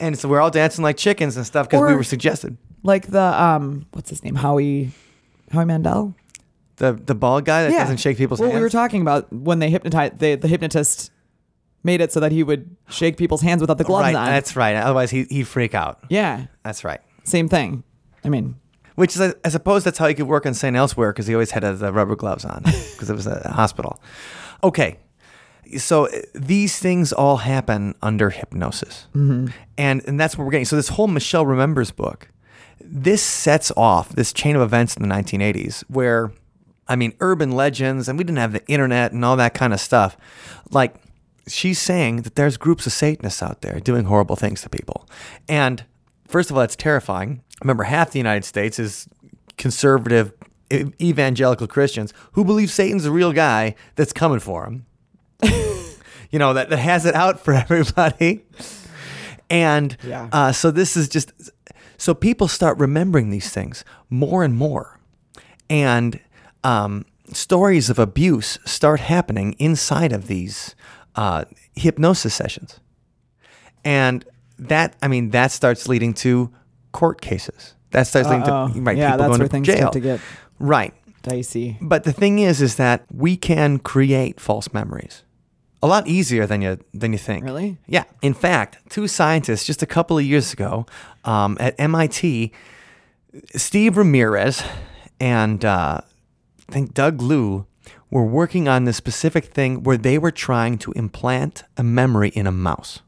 [0.00, 2.56] And so we're all dancing like chickens and stuff because we Or- were suggested.
[2.82, 4.34] like the um, what's his name?
[4.34, 4.90] Howie,
[5.52, 6.14] Howie Mandel.
[6.80, 8.58] The the bald guy that doesn't shake people's well, hands.
[8.58, 10.18] we were talking about when they hypnotized.
[10.18, 11.10] They, the hypnotist
[11.84, 14.14] made it so that he would shake people's hands without the gloves right.
[14.14, 14.26] on.
[14.26, 14.74] That's right.
[14.76, 16.00] Otherwise, he he'd freak out.
[16.08, 17.00] yeah, That's right.
[17.24, 17.84] same thing.
[18.24, 18.56] I mean,
[18.94, 20.74] Which is, I suppose, that's how he could work on St.
[20.74, 24.02] Elsewhere because he always had uh, the rubber gloves on because it was a hospital.
[24.64, 24.96] Okay,
[25.76, 29.48] so uh, these things all happen under hypnosis, mm-hmm.
[29.76, 30.64] and and that's what we're getting.
[30.64, 32.30] So this whole Michelle Remembers book,
[32.80, 36.32] this sets off this chain of events in the 1980s where,
[36.90, 39.80] I mean, urban legends, and we didn't have the internet and all that kind of
[39.80, 40.16] stuff,
[40.70, 40.94] like.
[41.48, 45.08] She's saying that there's groups of Satanists out there doing horrible things to people.
[45.48, 45.84] And
[46.28, 47.42] First of all, that's terrifying.
[47.60, 49.08] Remember, half the United States is
[49.56, 50.32] conservative
[50.72, 54.86] evangelical Christians who believe Satan's a real guy that's coming for them.
[56.30, 58.44] you know, that, that has it out for everybody.
[59.48, 60.28] And Yeah.
[60.30, 61.32] uh, so this is just
[61.98, 65.00] so people start remembering these things more and more,
[65.68, 66.20] and
[66.64, 70.74] um, stories of abuse start happening inside of these
[71.16, 71.44] uh,
[71.74, 72.80] hypnosis sessions,
[73.84, 74.24] and
[74.58, 76.50] that I mean that starts leading to
[76.92, 77.74] court cases.
[77.90, 78.72] That starts leading Uh-oh.
[78.72, 79.76] to right Yeah, people that's going where to things jail.
[79.78, 80.20] start to get
[80.58, 80.94] right.
[81.22, 81.76] dicey.
[81.80, 85.24] But the thing is, is that we can create false memories
[85.82, 87.44] a lot easier than you than you think.
[87.44, 87.78] Really?
[87.86, 88.04] Yeah.
[88.22, 90.86] In fact, two scientists just a couple of years ago
[91.24, 92.52] um, at MIT,
[93.56, 94.62] Steve Ramirez
[95.18, 96.00] and uh,
[96.70, 97.66] I think Doug Liu
[98.10, 102.46] were working on this specific thing where they were trying to implant a memory in
[102.46, 103.00] a mouse.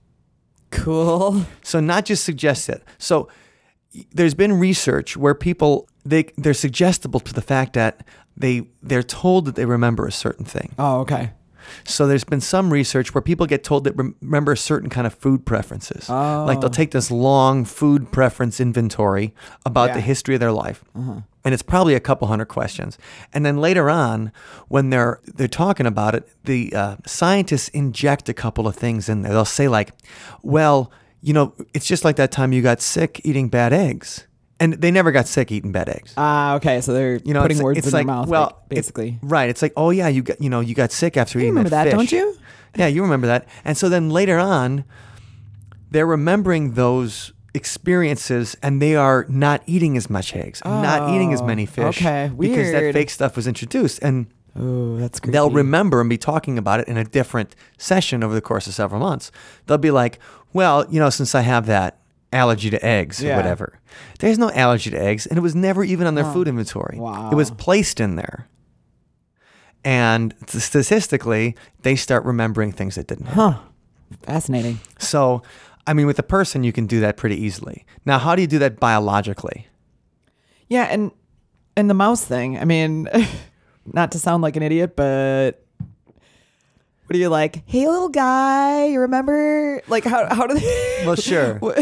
[0.71, 1.47] Cool.
[1.63, 2.83] So not just suggest it.
[2.99, 3.29] So
[4.11, 8.05] there's been research where people they they're suggestible to the fact that
[8.37, 10.75] they they're told that they remember a certain thing.
[10.77, 11.31] Oh, okay.
[11.85, 15.15] So there's been some research where people get told that rem- remember certain kind of
[15.15, 16.09] food preferences.
[16.09, 16.73] Like they'll Oh.
[16.73, 19.35] take this long food preference inventory
[19.67, 19.97] about the Yeah.
[19.99, 20.07] Uh-huh.
[20.07, 20.85] history of their life.
[21.45, 22.99] And it's probably a couple hundred questions.
[23.33, 24.31] And then later on,
[24.69, 29.23] when they're they're talking about it, the uh, scientists inject a couple of things in
[29.23, 29.33] there.
[29.33, 29.91] They'll say like,
[30.43, 34.27] "Well, you know, it's just like that time you got sick eating bad eggs."
[34.63, 36.15] And they never got sick eating bed eggs.
[36.17, 36.81] Ah, okay.
[36.81, 39.19] So they're You know, putting it's, words it's in like, their mouth, well, like, basically.
[39.23, 39.51] right.
[39.51, 41.55] It's like, oh yeah, you got, you know, you got sick after eating.
[41.55, 42.37] You eating remember that, don't you?
[42.75, 43.47] Yeah, you remember that.
[43.67, 44.85] And so then later on,
[45.91, 51.43] they're remembering those experiences and they are not eating as much eggs, not eating as
[51.43, 51.99] many Oh, fish.
[52.01, 52.57] okay, weird.
[52.57, 53.99] Because that fake stuff was introduced.
[54.03, 54.27] And
[54.59, 55.33] Oh, that's creepy.
[55.33, 58.75] they'll remember and be talking about it in a different session over the course of
[58.75, 59.31] several months.
[59.67, 60.19] They'll be like,
[60.53, 61.99] well, you know, since I have that
[62.33, 63.81] allergy to eggs or whatever,
[64.19, 65.27] there's no allergy to eggs.
[65.27, 66.99] And it was never even on their food inventory.
[66.99, 67.31] Wow.
[67.31, 68.49] It was placed in there.
[69.85, 73.53] And statistically, they start remembering things that didn't happen.
[73.53, 73.59] Huh.
[74.23, 74.79] Fascinating.
[74.99, 75.43] So,
[75.87, 77.85] I mean, with a person, you can do that pretty easily.
[78.05, 79.67] Now, how do you do that biologically?
[80.69, 81.11] Yeah, and
[81.77, 82.59] and the mouse thing.
[82.59, 83.09] I mean,
[83.87, 85.65] not to sound like an idiot, but
[87.07, 87.63] what are you like?
[87.67, 89.83] Hey, little guy, you remember?
[89.89, 91.03] Like, how how do they?
[91.05, 91.55] Well, sure.
[91.59, 91.79] what,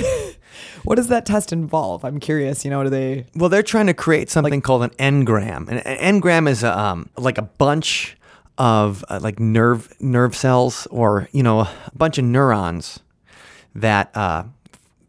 [0.84, 2.04] what does that test involve?
[2.04, 2.64] I'm curious.
[2.64, 3.26] You know, do they?
[3.34, 5.68] Well, they're trying to create something called an engram.
[5.68, 8.16] An engram is a, um, like a bunch
[8.58, 13.00] of uh, like nerve nerve cells, or you know, a bunch of neurons
[13.74, 14.44] that uh,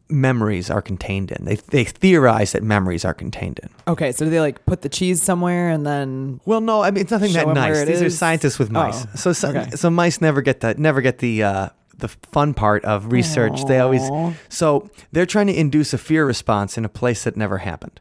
[0.10, 1.46] memories are contained in.
[1.46, 3.70] They they theorize that memories are contained in.
[3.88, 6.40] Okay, so do they like put the cheese somewhere and then?
[6.46, 7.86] Well, no, I mean it's nothing that nice.
[7.86, 9.70] These are scientists with mice, Oh, so so, okay.
[9.72, 11.70] so mice never get the never get the uh,
[12.02, 13.66] the fun part of research.
[13.66, 14.04] They always
[14.50, 18.00] so they're trying to induce a fear response in a place that never happened.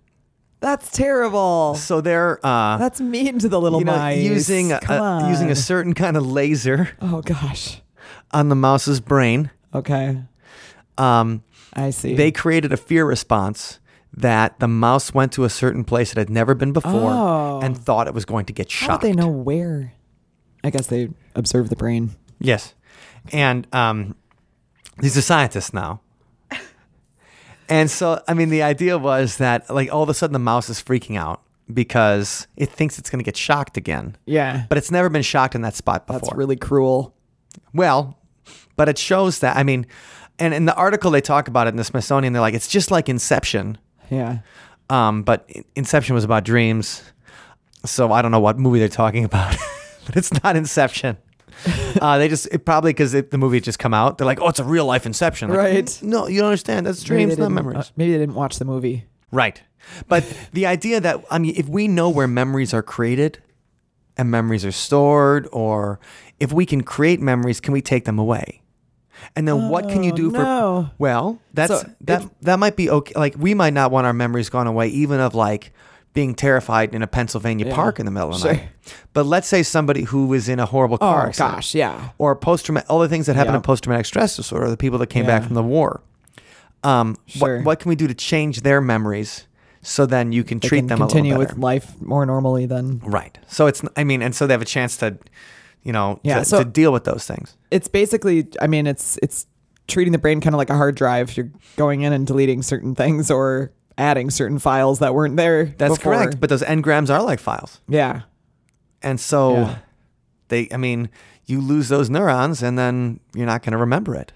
[0.61, 1.75] That's terrible.
[1.77, 4.19] So they're uh, That's mean to the little you know mice.
[4.23, 7.81] using a, using a certain kind of laser Oh gosh.
[8.33, 9.51] on the mouse's brain.
[9.73, 10.19] Okay,
[10.99, 12.15] Um, I see.
[12.15, 13.79] they created a fear response
[14.13, 17.61] that the mouse went to a certain place that had never been before Oh.
[17.63, 18.87] and thought it was going to get shot.
[18.89, 19.93] How would they know where?
[20.65, 22.11] I guess they observe the brain.
[22.41, 22.75] Yes.
[23.33, 24.15] And um,
[24.99, 26.01] these are scientists now.
[27.69, 30.69] And so, I mean, the idea was that, like, all of a sudden the mouse
[30.69, 31.41] is freaking out
[31.73, 34.17] because it thinks it's going to get shocked again.
[34.27, 36.21] Yeah, But it's never been shocked in that spot before.
[36.21, 37.15] that's really cruel.
[37.73, 38.19] well,
[38.75, 39.87] but it shows that, I mean,
[40.41, 42.91] and in the article they talk about it in the Smithsonian, they're like, it's just
[42.91, 43.79] like Inception.
[44.11, 44.39] Yeah.
[44.89, 47.03] Um, but Inception was about dreams.
[47.85, 49.55] So I don't know what movie they're talking about,
[50.07, 51.19] but it's not Inception.
[52.01, 54.19] uh, they just it, probably because the movie had just come out.
[54.19, 55.51] They're like, oh, it's a real life Inception.
[55.51, 55.99] Like, Right.
[56.03, 56.87] No, you don't understand.
[56.87, 57.79] That's dreams, not memories.
[57.79, 59.05] uh, maybe they didn't watch the movie.
[59.31, 59.61] right.
[60.09, 63.43] But the idea that I mean, if we know where memories are created
[64.17, 65.99] and memories are stored, or
[66.39, 68.63] if we can create memories, can we take them away?
[69.37, 70.39] And then what can you Oh, do for?
[70.43, 70.91] no.
[70.99, 72.23] Well, that's So that.
[72.23, 73.13] if- that might be okay.
[73.17, 75.73] Like we might not want our memories gone away, even of like
[76.13, 77.75] being terrified in a Pennsylvania Yeah.
[77.75, 78.53] park in the middle of the Sure.
[78.55, 78.69] night.
[79.13, 82.09] But let's say somebody who was in a horrible Oh car accident, gosh, yeah.
[82.19, 83.57] or post traumatic, all the things that happen Yeah.
[83.59, 86.01] in post traumatic stress disorder, the people that came back from the war.
[86.83, 87.59] Um, Sure.
[87.59, 89.47] what, what can we do to change their memories
[89.83, 91.55] so then you can They treat can them continue a little better?
[91.57, 93.39] with life more normally than right.
[93.49, 95.17] So it's I mean, and so they have a chance to,
[95.83, 97.57] you know, Yeah, to, so- to deal with those things.
[97.71, 99.47] it's basically I mean it's it's
[99.89, 101.37] treating the brain kind of like a hard drive.
[101.37, 105.67] You're going in and deleting certain things or adding certain files that weren't there.
[105.79, 106.15] That's before.
[106.15, 106.41] correct.
[106.41, 107.81] But those engrams are like files.
[107.89, 108.23] yeah.
[109.03, 109.75] And so Yeah.
[110.49, 111.09] they, I mean,
[111.47, 114.33] you lose those neurons and then you're not going to remember it.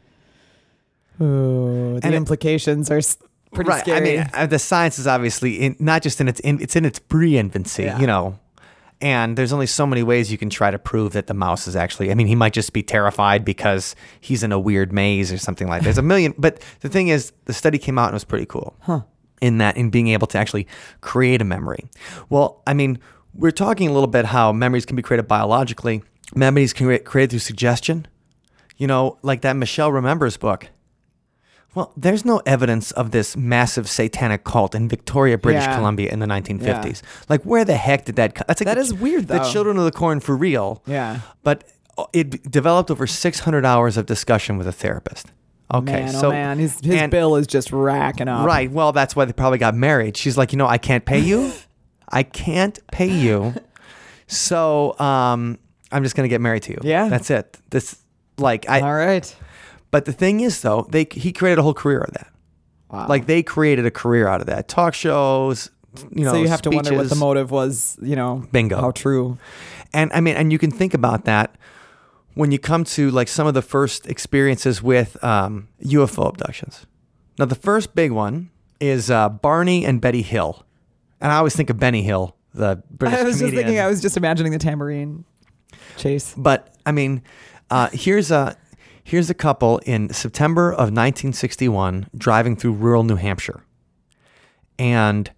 [1.21, 3.19] Ooh, the And it- implications are s-
[3.53, 3.81] pretty right.
[3.81, 3.99] scary.
[3.99, 6.85] I mean, uh, the science is obviously in, not just in its in, it's in
[6.85, 7.99] its pre-infancy, Yeah.
[8.01, 8.39] you know,
[9.01, 11.77] And there's only so many ways you can try to prove that the mouse is
[11.77, 12.11] actually.
[12.11, 15.69] I mean, he might just be terrified because he's in a weird maze or something
[15.69, 15.81] like.
[15.83, 15.85] That.
[15.85, 18.47] There's a million, but the thing is, the study came out and it was pretty
[18.47, 18.75] cool.
[18.81, 19.01] Huh.
[19.45, 20.67] In that, in being able to actually
[21.03, 21.85] create a memory.
[22.31, 22.99] Well, I mean,
[23.35, 26.03] we're talking a little bit how memories can be created biologically.
[26.35, 28.07] Memories can be created through suggestion.
[28.79, 30.69] You know, like that Michelle Remembers book.
[31.75, 35.77] Well, there's no evidence of this massive satanic cult in Victoria, British Yeah.
[35.77, 37.03] Columbia in the 1950s.
[37.29, 38.45] Like, where the heck did that come?
[38.49, 39.41] That's like That the, is weird, The.
[39.41, 40.83] Children of the Corn for real.
[40.87, 41.21] Yeah.
[41.43, 41.65] But
[42.13, 45.33] it developed over 600 hours of discussion with a therapist.
[45.73, 48.47] Okay, man, so oh man, his his and- bill is just racking up.
[48.47, 48.71] Right.
[48.71, 50.17] Well, that's why they probably got married.
[50.17, 51.53] She's like, you know, I can't pay you.
[52.09, 53.55] I can't pay you.
[54.27, 55.59] So um,
[55.93, 56.79] I'm just gonna get married to you.
[56.83, 57.09] Yeah.
[57.09, 57.59] That's it.
[57.69, 58.03] This
[58.39, 58.81] like I.
[58.81, 59.37] All right.
[59.91, 62.33] But the thing is, though, they he created a whole career out of that.
[62.91, 63.07] Wow.
[63.07, 64.67] Like they created a career out of that.
[64.67, 65.71] Talk shows.
[66.11, 67.99] You know, so you have to wonder what the motive was.
[68.01, 68.81] You know, Bingo.
[68.81, 69.39] How true.
[69.93, 71.55] And I mean, and you can think about that
[72.35, 76.87] when you come to like some of the first experiences with um, UFO abductions.
[77.39, 80.65] Now, the first big one is uh, Barney and Betty Hill,
[81.21, 83.81] and I always think of Benny Hill, the British I was just thinking.
[83.81, 85.25] I was just imagining the tambourine
[85.97, 86.35] chase.
[86.37, 87.23] But I mean,
[87.71, 88.57] uh, here's a
[89.03, 93.65] here's a couple in September of 1961 driving through rural New Hampshire,
[94.79, 95.31] and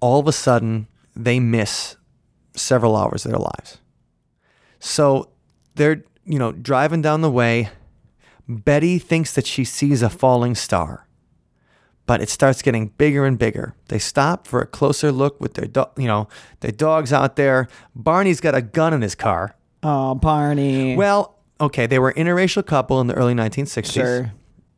[0.00, 1.96] all of a sudden they miss
[2.54, 3.78] several hours of their lives.
[4.78, 5.30] So
[5.74, 7.70] they're you know driving down the way.
[8.46, 11.06] Betty thinks that she sees a falling star,
[12.06, 13.74] but it starts getting bigger and bigger.
[13.88, 16.28] They stop for a closer look with their dog, you know,
[16.60, 17.68] their dogs out there.
[17.94, 19.56] Barney's got a gun in his car.
[19.82, 20.96] Oh, Barney.
[20.96, 23.92] Well, okay, they were an interracial couple in the early 1960s.
[23.92, 24.32] Sure.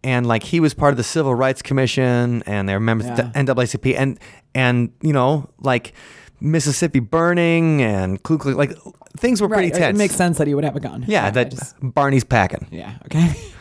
[0.05, 3.23] And like he was part of the Civil Rights Commission and they're members of the
[3.25, 4.21] NAACP and
[4.55, 5.95] and you know, like
[6.41, 8.73] Mississippi burning and Ku Klux like
[9.17, 9.79] things were pretty right.
[9.79, 9.97] tense.
[9.97, 11.05] It makes sense that he would have a gun.
[11.09, 12.67] Yeah, I that just- Barney's packing.
[12.71, 12.99] yeah.
[13.07, 13.35] Okay.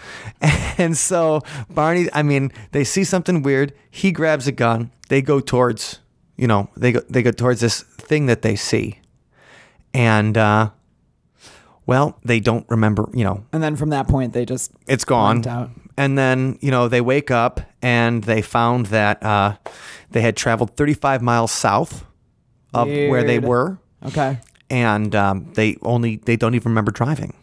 [0.77, 3.73] And so Barney, I mean, they see something weird.
[3.89, 4.91] He grabs a gun.
[5.07, 5.99] They go towards,
[6.35, 8.99] you know, they go they go towards this thing that they see,
[9.93, 10.71] and uh,
[11.85, 13.09] well, they don't remember.
[13.13, 15.47] You know, And then from that point, they just it's gone.
[15.47, 15.69] Out.
[15.97, 19.55] And then you know they wake up and they found that uh,
[20.11, 22.03] they had traveled 35 miles south
[22.75, 24.39] of where they were, okay.
[24.69, 27.33] and um, they only they don't even remember driving.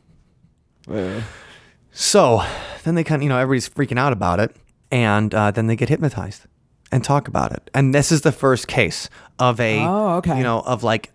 [1.92, 2.42] So
[2.84, 4.54] then they kind of, you know, everybody's freaking out about it.
[4.90, 6.42] And uh, then they get hypnotized
[6.90, 7.70] and talk about it.
[7.74, 10.36] And this is the first case of a, Oh, okay.
[10.36, 11.10] you know, of like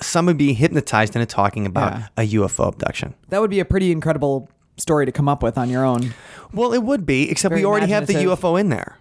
[0.00, 2.06] someone being hypnotized into talking about Yeah.
[2.16, 3.14] a UFO abduction.
[3.28, 6.14] That would be a pretty incredible story to come up with on your own.
[6.52, 8.40] Well, it would be, except Very we already have the imaginative.
[8.40, 8.98] UFO in there.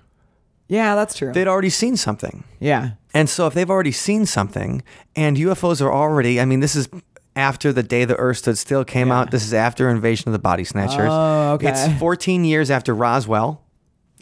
[0.70, 1.32] Yeah, that's true.
[1.32, 2.44] They'd already seen something.
[2.60, 2.92] yeah.
[3.14, 4.84] And so if they've already seen something
[5.16, 6.88] and UFOs are already, I mean, this is
[7.36, 9.32] after the day the Earth stood still came out.
[9.32, 11.10] This is after Invasion of the Body Snatchers.
[11.10, 11.70] Oh, okay.
[11.70, 13.64] It's 14 years after Roswell.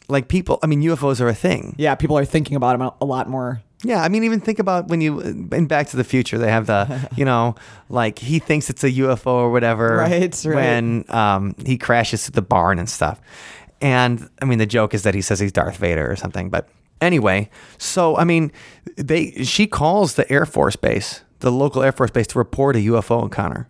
[0.08, 1.76] Like people, I mean, UFOs are a thing.
[1.78, 3.62] Yeah, people are thinking about them a- a lot more.
[3.84, 6.68] Yeah, I mean, even think about when you in Back to the Future, they have
[6.68, 7.56] the, you know,
[7.90, 9.98] like he thinks it's a UFO or whatever.
[9.98, 10.56] Right, right.
[10.56, 13.20] When um, he crashes to the barn and stuff.
[13.82, 16.50] And I mean, the joke is that he says he's Darth Vader or something.
[16.50, 16.70] But
[17.02, 18.52] anyway, so I mean,
[18.98, 22.80] they she calls the Air Force base, the local Air Force base, to report a
[22.80, 23.68] UFO encounter.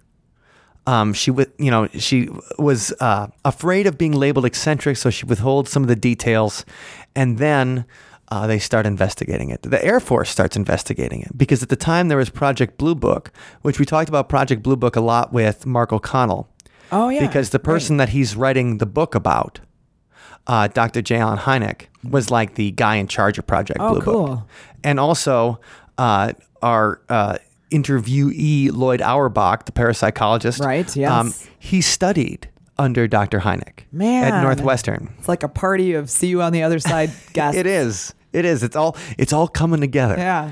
[0.88, 5.26] Um, she would, you know, she was uh, afraid of being labeled eccentric, so she
[5.26, 6.64] withholds some of the details,
[7.16, 7.86] and then
[8.30, 9.62] uh, they start investigating it.
[9.64, 13.32] The Air Force starts investigating it because at the time there was Project Blue Book,
[13.62, 16.50] which we talked about Project Blue Book a lot with Mark O'Connell.
[16.92, 17.26] Oh, yeah.
[17.26, 19.60] because the person that he's writing the book about,
[20.48, 21.02] uh, Dr.
[21.02, 21.18] J.
[21.18, 24.28] Allen Hynek, was like the guy in charge of Project Oh, Blue cool.
[24.28, 24.40] Book,
[24.84, 25.60] and also
[25.98, 27.02] uh, our.
[27.10, 27.38] Uh,
[27.72, 31.48] interviewee Lloyd Auerbach, the parapsychologist, Right, yes.
[31.60, 33.40] he studied under Dr.
[33.40, 35.14] Hynek Man, at Northwestern.
[35.18, 37.58] It's like a party of see you on the other side guests.
[37.60, 38.14] It is.
[38.34, 38.64] It is.
[38.64, 38.96] It's all.
[39.18, 40.16] It's all coming together.
[40.18, 40.52] Yeah.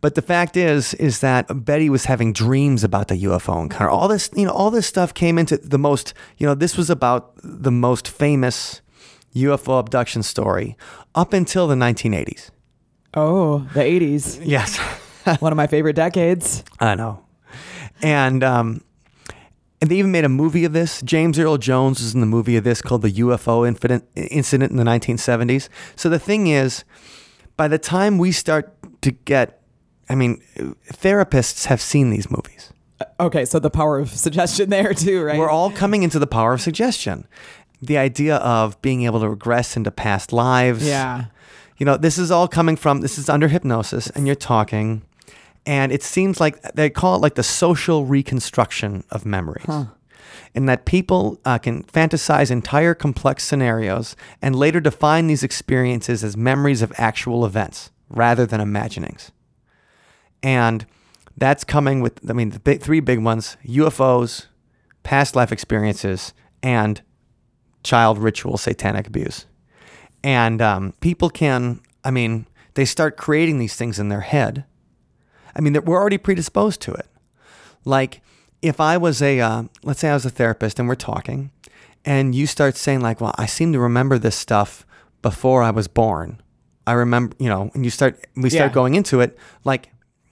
[0.00, 3.88] But the fact is, is that Betty was having dreams about the UFO encounter.
[3.90, 6.90] All this, you know, all this stuff came into the most, you know, this was
[6.90, 8.82] about the most famous
[9.34, 10.76] UFO abduction story
[11.14, 12.50] up until the 1980s.
[13.14, 14.40] Oh, the 80s.
[14.44, 14.78] Yes,
[15.40, 16.64] One of my favorite decades.
[16.80, 17.24] I know.
[18.02, 18.82] And um,
[19.80, 21.00] and they even made a movie of this.
[21.02, 24.76] James Earl Jones was in the movie of this called the UFO incident, incident in
[24.76, 25.68] the 1970s.
[25.96, 26.84] So the thing is,
[27.56, 29.62] by the time we start to get,
[30.08, 30.42] I mean,
[30.92, 32.72] therapists have seen these movies.
[33.20, 35.38] Okay, so the power of suggestion there too, right?
[35.38, 37.26] We're all coming into the power of suggestion.
[37.86, 40.86] The idea of being able to regress into past lives.
[40.86, 41.26] Yeah.
[41.76, 45.02] You know, this is all coming from, this is under hypnosis, and you're talking,
[45.66, 49.64] And it seems like they call it like the social reconstruction of memories.
[50.54, 56.36] In that people uh, can fantasize entire complex scenarios and later define these experiences as
[56.36, 59.32] memories of actual events rather than imaginings.
[60.42, 60.86] And
[61.36, 64.46] that's coming with, I mean, the big, three big ones UFOs,
[65.02, 67.02] past life experiences, and
[67.84, 69.46] child ritual satanic abuse.
[70.24, 74.64] And um, people can, I mean, they start creating these things in their head.
[75.54, 77.06] I mean, we're already predisposed to it.
[77.84, 78.22] Like,
[78.62, 81.50] if I was a, uh, let's say I was a therapist and we're talking,
[82.04, 84.86] and you start saying, like, well, I seem to remember this stuff
[85.22, 86.40] before I was born.
[86.86, 88.74] I remember, you know, and you start, we start Yeah.
[88.74, 89.90] going into it, like,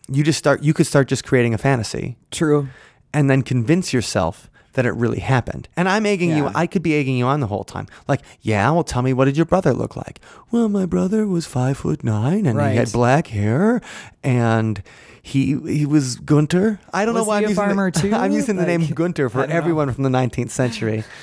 [0.08, 2.68] you just start, you could start just creating a fantasy True.
[3.14, 5.68] and then convince yourself that it really happened.
[5.76, 7.86] And I'm egging you, I could be egging you on the whole time.
[8.08, 10.20] Like, yeah, well, tell me, what did your brother look like?
[10.50, 13.80] Well, my brother was five foot nine and he had black hair
[14.22, 14.82] and
[15.22, 16.80] he he was Gunter.
[16.92, 18.14] I don't know why I'm a using farmer the, too?
[18.14, 19.54] I'm using the name Gunter for know.
[19.54, 21.04] everyone from the 19th century.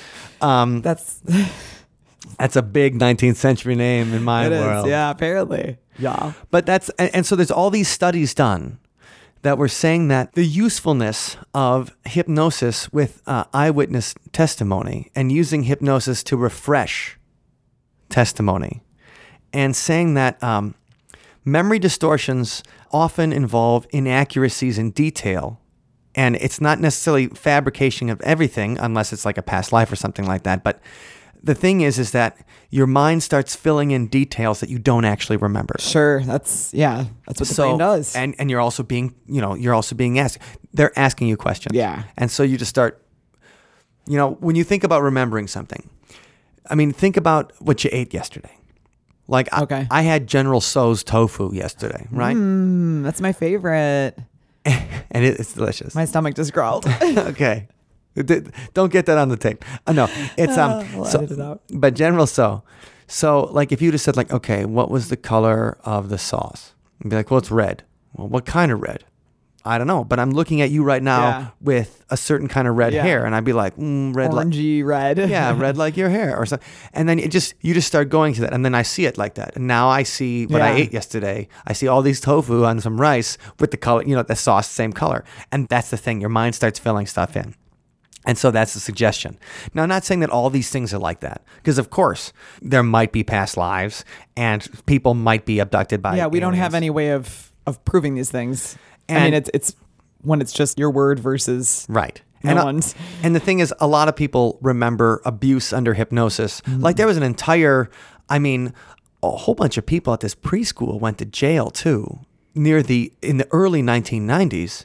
[0.42, 1.20] Um, That's
[2.38, 4.60] that's a big 19th century name in my it is.
[4.64, 4.88] world.
[4.88, 5.76] Yeah, apparently.
[5.98, 6.32] Yeah.
[6.50, 8.78] But that's and, and so there's all these studies done
[9.42, 16.22] that were saying that the usefulness of hypnosis with uh, eyewitness testimony and using hypnosis
[16.24, 17.18] to refresh
[18.08, 18.82] testimony,
[19.52, 20.74] and saying that um,
[21.44, 25.58] memory distortions often involve inaccuracies in detail.
[26.14, 30.26] And it's not necessarily fabrication of everything, unless it's like a past life or something
[30.26, 30.64] like that.
[30.64, 30.80] But
[31.42, 32.36] the thing is, is that
[32.70, 35.74] your mind starts filling in details that you don't actually remember.
[35.78, 36.22] Sure.
[36.22, 37.06] That's yeah.
[37.26, 38.14] That's what the brain does.
[38.14, 40.38] And and you're also being, you know, you're also being asked.
[40.72, 41.74] They're asking you questions.
[41.76, 42.04] Yeah.
[42.16, 43.02] And so you just start
[44.06, 45.88] you know, when you think about remembering something,
[46.68, 48.56] I mean, think about what you ate yesterday.
[49.28, 49.86] Like I, Okay.
[49.90, 52.36] I had General Tso's tofu yesterday, right?
[52.36, 54.16] Mm, that's my favorite.
[55.12, 55.94] And it, it's delicious.
[55.96, 56.86] My stomach just growled.
[57.02, 57.66] okay.
[58.74, 59.64] Don't get that on the tape.
[59.86, 60.86] Uh, no, it's um.
[60.94, 61.60] We'll so- it.
[61.80, 62.62] But General Tso,
[63.06, 66.74] so like if you just said like, okay, what was the color of the sauce?
[67.00, 67.84] And be like, well, it's red.
[68.14, 69.04] Well, what kind of red?
[69.62, 71.46] I don't know, but I'm looking at you right now Yeah.
[71.60, 73.02] with a certain kind of red Yeah.
[73.02, 75.18] hair, and I'd be like, mm, red, like Orangey red.
[75.28, 76.66] yeah, red like your hair, or something.
[76.94, 79.18] And then it just you just start going to that, and then I see it
[79.18, 81.46] like that, and now I see what I ate yesterday.
[81.66, 84.66] I see all these tofu on some rice with the color, you know, the sauce
[84.68, 86.20] same color, and that's the thing.
[86.22, 87.54] Your mind starts filling stuff in.
[88.30, 89.36] And so that's the suggestion.
[89.74, 92.84] Now, I'm not saying that all these things are like that, because of course there
[92.84, 94.04] might be past lives,
[94.36, 96.16] and people might be abducted by.
[96.16, 98.78] Yeah, we don't have any way of of proving these things.
[99.08, 99.74] I mean, it's it's
[100.22, 102.22] when it's just your word versus Right.
[102.44, 102.94] no and, uh, one's.
[103.24, 106.60] and the thing is, a lot of people remember abuse under hypnosis.
[106.60, 106.82] Mm-hmm.
[106.82, 107.90] Like there was an entire,
[108.28, 108.72] I mean,
[109.24, 112.20] a whole bunch of people at this preschool went to jail too,
[112.54, 114.84] near the in the early 1990s,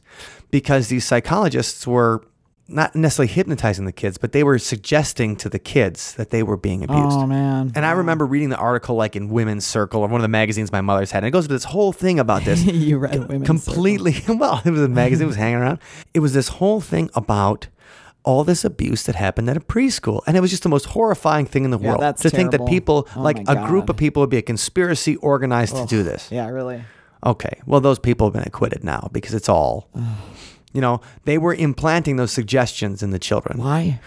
[0.50, 2.24] because these psychologists were
[2.68, 6.58] not necessarily hypnotizing the kids, but they were suggesting to the kids that they were
[6.58, 7.18] being abused.
[7.18, 7.72] Oh man.
[7.76, 10.72] And I remember reading the article like in Women's Circle or one of the magazines
[10.72, 11.20] my mother's had.
[11.20, 12.64] And it goes into this whole thing about this.
[12.66, 15.80] you read women's completely well, it was a magazine, it was hanging around.
[16.14, 17.68] It was this whole thing about
[18.24, 20.22] all this abuse that happened at a preschool.
[20.26, 22.02] And it was just the most horrifying thing in the Yeah, world.
[22.02, 25.16] that's to think that people, Oh like a group of people would be a conspiracy
[25.18, 26.32] organized to do this.
[26.32, 26.84] Yeah, really.
[27.24, 27.62] Okay.
[27.68, 29.90] Well, those people have been acquitted now because it's all,
[30.76, 33.58] you know, they were implanting those suggestions in the children.
[33.58, 34.00] Why?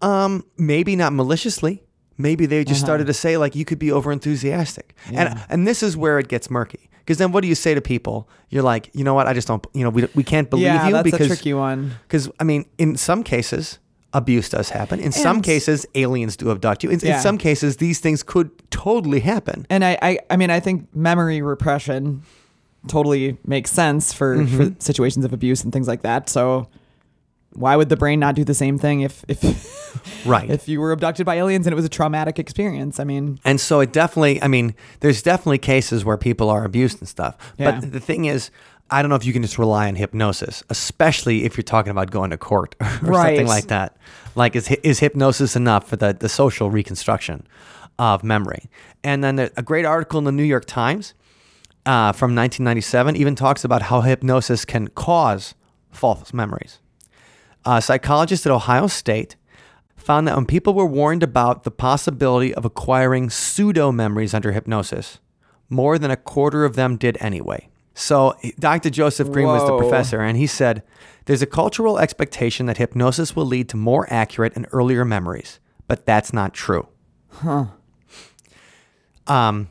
[0.00, 1.82] Um, maybe not maliciously.
[2.18, 5.34] Maybe they just started to say like you could be over enthusiastic, and Uh-huh.
[5.38, 5.46] Yeah.
[5.50, 6.88] and this is where it gets murky.
[7.00, 8.28] Because then, what do you say to people?
[8.48, 9.26] You're like, you know what?
[9.26, 9.66] I just don't.
[9.74, 11.90] You know, we we can't believe yeah, you that's because a tricky one.
[12.06, 13.80] because I mean, in some cases,
[14.12, 15.00] abuse does happen.
[15.00, 16.90] In some cases, aliens do abduct you.
[16.90, 19.66] In, in some cases, these things could totally happen.
[19.68, 22.22] And I, I, I mean, I think memory repression
[22.88, 24.56] totally makes sense for, Mm-hmm.
[24.74, 26.28] for situations of abuse and things like that.
[26.28, 26.68] So
[27.54, 29.42] why would the brain not do the same thing if if
[30.26, 30.50] Right.
[30.50, 32.98] if you were abducted by aliens and it was a traumatic experience?
[32.98, 36.98] I mean, And so it definitely, I mean, there's definitely cases where people are abused
[37.00, 37.36] and stuff.
[37.58, 37.72] Yeah.
[37.80, 38.50] But the thing is,
[38.90, 42.10] I don't know if you can just rely on hypnosis, especially if you're talking about
[42.10, 43.96] going to court or something like that.
[44.34, 47.46] Like, is, is hypnosis enough for the, the social reconstruction
[47.98, 48.70] of memory?
[49.04, 51.12] And then a great article in the New York Times
[51.84, 55.54] uh, from 1997 even talks about how hypnosis can cause
[55.90, 56.78] false memories.
[57.64, 59.36] A psychologist at Ohio State
[59.96, 65.20] found that when people were warned about the possibility of acquiring pseudo memories under hypnosis,
[65.68, 67.68] more than a quarter of them did anyway.
[67.94, 68.90] So, Dr.
[68.90, 70.82] Joseph Green was the professor, and he said
[71.26, 76.06] there's a cultural expectation that hypnosis will lead to more accurate and earlier memories, but
[76.06, 76.88] that's not true.
[77.28, 77.66] Huh.
[79.26, 79.70] Um,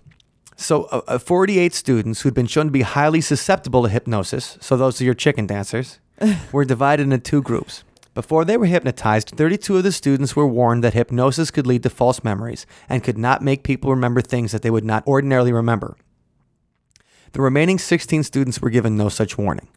[0.62, 4.78] So, uh, uh, 48 students who'd been shown to be highly susceptible to hypnosis, so
[4.78, 6.00] those are your chicken dancers,
[6.52, 7.84] were divided into two groups.
[8.14, 11.90] Before they were hypnotized, 32 of the students were warned that hypnosis could lead to
[11.90, 15.98] false memories and could not make people remember things that they would not ordinarily remember.
[17.32, 19.68] The remaining 16 students were given no such warning.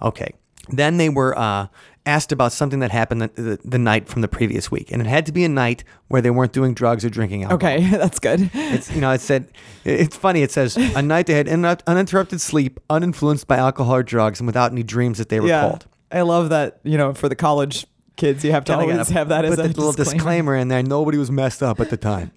[0.00, 0.32] Okay.
[0.70, 1.66] Then they were uh,
[2.06, 5.06] asked about something that happened the, the, the night from the previous week, and it
[5.08, 7.74] had to be a night where they weren't doing drugs or drinking alcohol.
[7.74, 8.50] Okay, that's good.
[8.54, 9.50] It's you know it said
[9.84, 10.42] it's funny.
[10.42, 14.46] It says a night they had uninterrupt- uninterrupted sleep, uninfluenced by alcohol or drugs, and
[14.46, 15.86] without any dreams that they yeah, recalled.
[16.10, 16.80] I love that.
[16.84, 17.86] You know, for the college
[18.16, 20.14] kids, you have to Kinda always have that as a little disclaimer.
[20.14, 20.82] disclaimer in there.
[20.82, 22.30] Nobody was messed up at the time.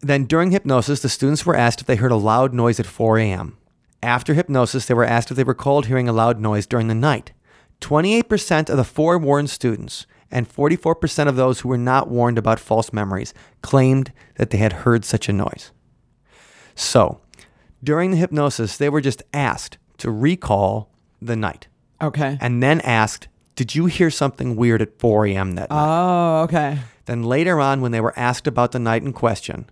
[0.00, 3.18] then during hypnosis, the students were asked if they heard a loud noise at 4
[3.18, 3.56] a.m.
[4.02, 7.32] After hypnosis, they were asked if they recalled hearing a loud noise during the night.
[7.80, 12.60] 28% of the four warned students and 44% of those who were not warned about
[12.60, 15.72] false memories claimed that they had heard such a noise.
[16.74, 17.20] So,
[17.82, 21.66] during the hypnosis, they were just asked to recall the night
[22.00, 22.38] Okay.
[22.40, 25.54] and then asked, Did you hear something weird at 4 a.m.
[25.56, 25.76] that night?
[25.78, 26.78] Oh, okay.
[27.06, 29.68] Then later on, when they were asked about the night in question,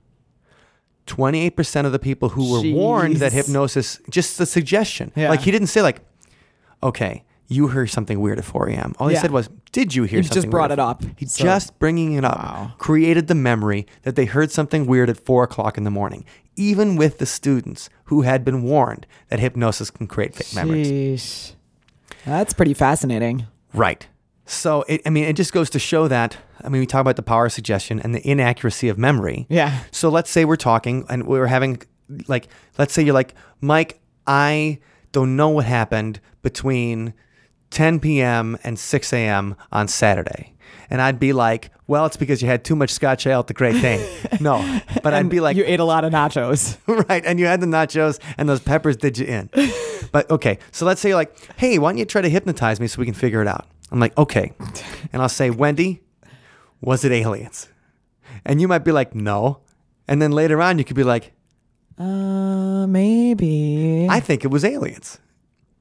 [1.07, 5.31] 28% of the people who were warned that hypnosis, just the suggestion, Yeah.
[5.31, 6.01] like he didn't say like,
[6.83, 8.95] okay, you heard something weird at 4 a.m.
[8.99, 9.23] All he Yeah.
[9.23, 10.23] said was, did you hear something?
[10.23, 12.73] He just something brought weird it up, He so- just bringing it up Wow.
[12.79, 16.25] created the memory that they heard something weird at 4 o'clock in the morning,
[16.57, 20.91] even with the students who had been warned that hypnosis can create fake memories.
[20.93, 21.53] Sheesh.
[22.27, 23.47] That's pretty fascinating.
[23.73, 24.07] Right.
[24.45, 27.17] So, it, I mean, it just goes to show that, I mean, we talk about
[27.17, 29.47] the power of suggestion and the inaccuracy of memory.
[29.49, 29.81] Yeah.
[29.91, 31.81] So let's say we're talking and we were having,
[32.29, 34.79] like, let's say you're like, Mike, I
[35.13, 37.13] don't know what happened between
[37.71, 38.59] 10 p.m.
[38.64, 39.57] and 6 a.m.
[39.73, 40.55] on Saturday.
[40.91, 43.55] And I'd be like, well, it's because you had too much scotch ale at the
[43.55, 44.07] Great Dane.
[44.41, 46.79] No, but I'd be like, you ate a lot of nachos.
[47.09, 47.25] right.
[47.27, 49.51] And you had the nachos and those peppers did you in.
[50.11, 52.87] But okay, so let's say you're like, hey, why don't you try to hypnotize me
[52.87, 53.66] so we can figure it out?
[53.93, 54.53] I'm like, okay.
[55.12, 56.01] And I'll say, Wendy,
[56.81, 57.69] was it aliens?
[58.47, 59.61] And you might be like, no.
[60.07, 61.33] And then later on, you could be like,
[61.99, 64.07] Uh, maybe.
[64.09, 65.19] I think it was aliens.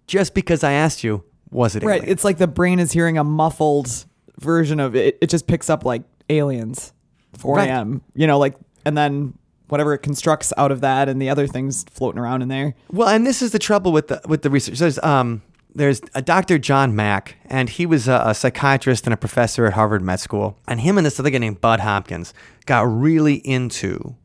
[0.08, 2.04] Just because I asked you, was it right.
[2.06, 4.06] It's like the brain is hearing a muffled
[4.40, 5.18] version of it.
[5.22, 6.94] It just picks up like aliens.
[7.38, 7.70] 4 Right.
[7.70, 8.02] a.m.
[8.16, 9.34] You know, like, and then
[9.68, 12.74] whatever it constructs out of that and the other things floating around in there.
[12.92, 14.80] Well, and this is the trouble with the with the research.
[14.80, 15.42] There's um
[15.76, 16.58] there's a Dr.
[16.58, 20.58] John Mack, and he was a, a psychiatrist and a professor at Harvard Med School.
[20.68, 22.34] And him and this other guy named Bud Hopkins
[22.66, 24.16] got really into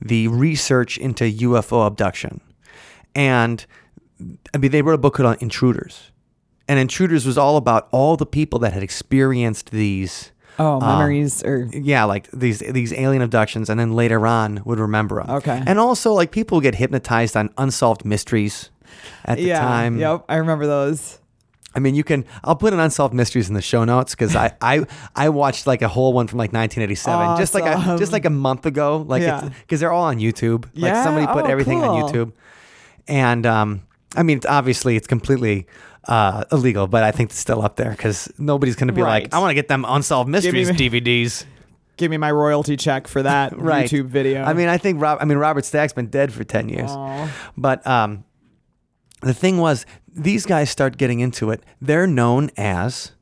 [0.00, 2.40] the research into UFO abduction.
[3.14, 3.64] And
[4.54, 6.09] I mean, they wrote a book called Intruders.
[6.70, 11.42] And Intruders was all about all the people that had experienced these Oh, Uh, memories
[11.42, 15.30] or yeah, like these these alien abductions, and then later on would remember them.
[15.36, 15.62] Okay.
[15.66, 18.70] and also like people get hypnotized on unsolved mysteries
[19.24, 19.58] at the yeah.
[19.60, 19.98] time.
[19.98, 20.24] Yep.
[20.28, 21.18] I remember those.
[21.74, 22.24] I mean, you can.
[22.44, 24.84] I'll put an unsolved mysteries in the show notes because I, I
[25.16, 28.30] I watched like a whole one from like 1987, just like a just like a
[28.46, 29.48] month ago, like Yeah.
[29.62, 30.64] because they're all on YouTube.
[30.74, 31.04] Like Yeah?
[31.04, 31.90] somebody put Oh, everything on.
[32.02, 32.32] YouTube,
[33.08, 33.82] and um,
[34.16, 35.66] I mean, it's obviously it's completely
[36.08, 39.24] uh, illegal, but I think it's still up there because nobody's going to be Right.
[39.24, 41.44] like, I want to get them unsolved mysteries DVDs.
[41.96, 43.88] Give me my royalty check for that right.
[43.90, 44.42] YouTube video.
[44.42, 45.18] I mean, I think Rob.
[45.20, 46.90] I mean, Robert Stack's been dead for ten years.
[46.90, 47.30] Aw.
[47.58, 48.24] But um,
[49.20, 51.62] the thing was, these guys start getting into it.
[51.82, 53.12] They're known as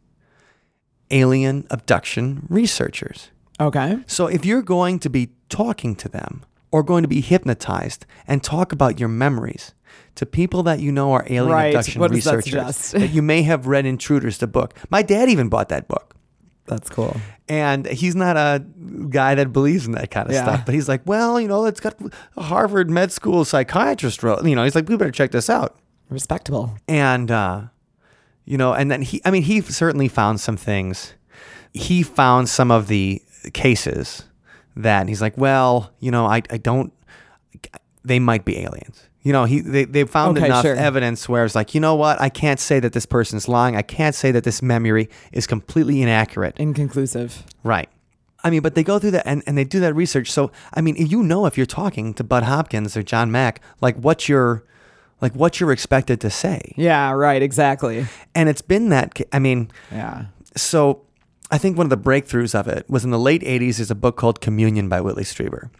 [1.11, 3.31] alien abduction researchers.
[3.61, 3.99] okay.
[4.07, 8.43] So if you're going to be talking to them or going to be hypnotized and
[8.45, 9.73] talk about your memories
[10.19, 11.67] to people that you know are alien Right.
[11.75, 14.75] abduction What does that researchers that you may have read Intruders, the book.
[14.91, 16.15] My dad even bought that book.
[16.67, 17.17] That's cool.
[17.49, 18.63] And he's not a
[19.09, 20.43] guy that believes in that kind of Yeah.
[20.43, 20.67] stuff.
[20.67, 21.95] But he's like, well, you know, it's got
[22.37, 24.45] a Harvard med school psychiatrist wrote.
[24.45, 25.77] You know, he's like, we better check this out.
[26.11, 26.77] Respectable.
[26.87, 27.63] And, uh,
[28.45, 31.15] you know, and then he, I mean, he certainly found some things.
[31.73, 33.23] He found some of the
[33.55, 34.25] cases
[34.77, 36.93] that he's like, well, you know, I, I don't,
[38.05, 39.08] they might be aliens.
[39.23, 40.77] You know, he they, they found Okay, enough sure.
[40.77, 43.77] evidence where it's like, you know what, I can't say that this person's lying.
[43.77, 46.57] I can't say that this memory is completely inaccurate.
[46.59, 47.43] Inconclusive.
[47.65, 47.89] Right.
[48.45, 50.31] I mean, but they go through that and, and they do that research.
[50.31, 53.97] So, I mean, you know, if you're talking to Bud Hopkins or John Mack, like
[53.97, 54.63] what you're,
[55.21, 56.73] like what you're expected to say.
[56.77, 58.07] Yeah, right, exactly.
[58.37, 60.27] And it's been that, I mean, Yeah.
[60.57, 61.03] so
[61.51, 63.97] I think one of the breakthroughs of it was in the late 80s, there's a
[63.97, 65.71] book called Communion by Whitley Strieber.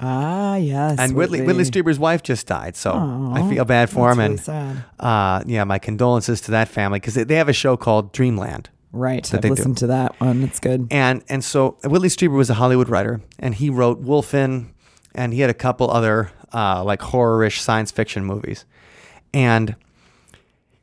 [0.00, 0.98] Ah, yes.
[0.98, 2.76] And Whitley, Whitley Strieber's wife just died.
[2.76, 4.18] So I feel bad for him.
[4.18, 4.84] really and sad.
[4.98, 8.70] uh, yeah, my condolences to that family because they, they have a show called Dreamland.
[8.90, 9.24] Right.
[9.24, 9.74] that I've they do.
[9.74, 10.42] to that one.
[10.44, 10.86] It's good.
[10.90, 14.72] And and so Whitley Strieber was a Hollywood writer, and he wrote Wolfen,
[15.14, 18.64] and he had a couple other uh, like horror-ish science fiction movies,
[19.32, 19.74] and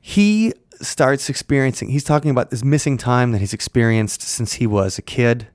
[0.02, 1.90] he starts experiencing.
[1.90, 5.48] He's talking about this missing time that he's experienced since he was a kid.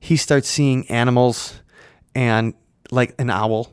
[0.00, 1.60] He starts seeing animals
[2.14, 2.54] and
[2.90, 3.70] like an owl.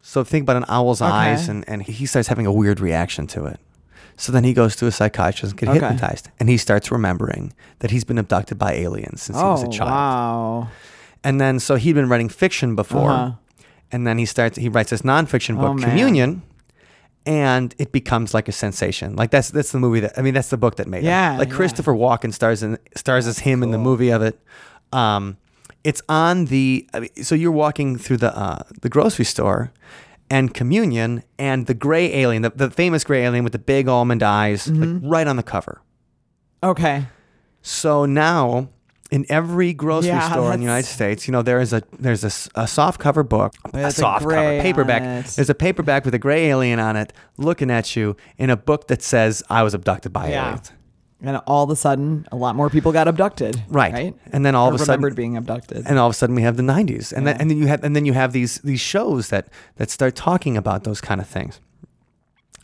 [0.00, 3.46] So think about an owl's eyes, and, and he starts having a weird reaction to
[3.46, 3.58] it.
[4.16, 5.80] So then he goes to a psychiatrist and get Okay.
[5.80, 9.66] hypnotized, and he starts remembering that he's been abducted by aliens since he was a
[9.66, 9.90] Oh, child.
[9.90, 10.68] wow.
[11.24, 13.32] And then so he'd been writing fiction before, Uh-huh.
[13.90, 15.82] and then he starts he writes this nonfiction book, Oh.
[15.82, 16.42] Communion,
[17.26, 19.16] and it becomes like a sensation.
[19.16, 21.04] Like that's that's the movie that I mean that's the book that made it.
[21.04, 21.38] Yeah, him.
[21.38, 21.54] Like yeah.
[21.56, 24.38] Christopher Walken stars in stars as him in the movie of it.
[24.92, 25.38] Um,
[25.84, 29.72] it's on the I mean, so you're walking through the uh, the grocery store.
[30.30, 34.22] And communion and the gray alien, the, the famous gray alien with the big almond
[34.22, 35.06] eyes, Mm-hmm.
[35.06, 35.82] right on the cover.
[36.62, 37.06] Okay.
[37.60, 38.70] So now,
[39.10, 42.24] in every grocery Yeah, store in the United States, you know there is a there's
[42.24, 45.26] a, a soft cover book, a With a soft cover paperback.
[45.26, 48.86] There's a paperback with a gray alien on it, looking at you in a book
[48.88, 50.46] that says "I was abducted by Yeah.
[50.46, 50.72] aliens."
[51.26, 53.62] And all of a sudden, a lot more people got abducted.
[53.68, 53.92] Right.
[53.92, 54.14] Right.
[54.32, 55.84] And then all of a sudden- remembered being abducted.
[55.86, 57.84] And all of a sudden, we have the '90s, and then and then you have
[57.84, 61.26] and then you have these these shows that that start talking about those kind of
[61.26, 61.60] things.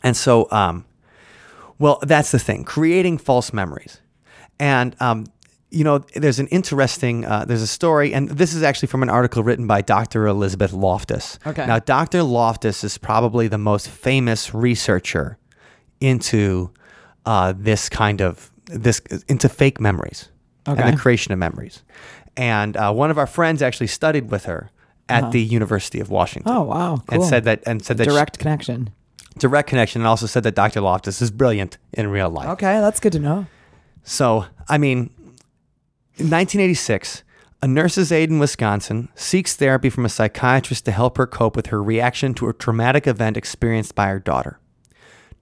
[0.03, 0.85] And so, um,
[1.79, 3.99] well, that's the thing: creating false memories.
[4.59, 5.25] And um,
[5.71, 9.09] you know, there's an interesting uh, there's a story, and this is actually from an
[9.09, 10.27] article written by Dr.
[10.27, 11.39] Elizabeth Loftus.
[11.47, 11.65] Okay.
[11.65, 12.23] Now, Dr.
[12.23, 15.37] Loftus is probably the most famous researcher
[16.01, 16.71] into
[17.25, 20.29] uh, this kind of this into fake memories
[20.67, 20.81] Okay.
[20.81, 21.83] and the creation of memories.
[22.37, 24.69] And uh, one of our friends actually studied with her
[25.09, 26.49] at the University of Washington.
[26.51, 26.61] Uh-huh.
[26.61, 26.95] oh wow.
[27.07, 27.21] Cool.
[27.21, 28.89] And said that and said that she- direct connection.
[29.37, 30.81] direct connection, and also said that Dr.
[30.81, 32.47] Loftus is brilliant in real life.
[32.49, 33.45] Okay, that's good to know.
[34.03, 35.09] So, I mean,
[36.17, 37.23] in 1986,
[37.61, 41.67] a nurse's aide in Wisconsin seeks therapy from a psychiatrist to help her cope with
[41.67, 44.59] her reaction to a traumatic event experienced by her daughter.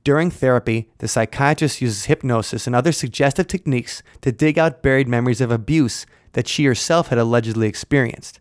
[0.03, 5.41] During therapy, the psychiatrist uses hypnosis and other suggestive techniques to dig out buried memories
[5.41, 8.39] of abuse that she herself had allegedly experienced.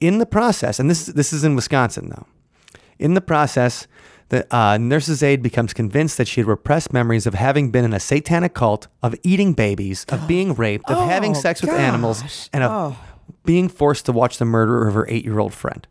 [0.00, 2.26] In the process, and this, this is in Wisconsin though,
[2.98, 3.86] in the process,
[4.28, 7.92] the uh, nurse's aide becomes convinced that she had repressed memories of having been in
[7.92, 12.48] a satanic cult, of eating babies, of being raped, of having Oh, sex with animals,
[12.52, 12.98] and of Oh.
[13.44, 15.86] being forced to watch the murder of her eight year old friend.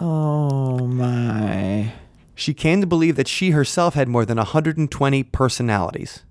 [0.00, 1.92] Oh my.
[2.34, 6.24] She came to believe that she herself had more than 120 personalities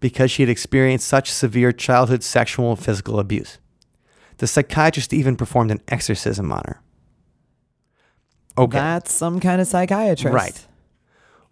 [0.00, 3.58] because she had experienced such severe childhood sexual and physical abuse.
[4.38, 6.80] The psychiatrist even performed an exorcism on her.
[8.58, 8.76] Okay.
[8.78, 10.34] That's some kind of psychiatrist.
[10.34, 10.66] Right.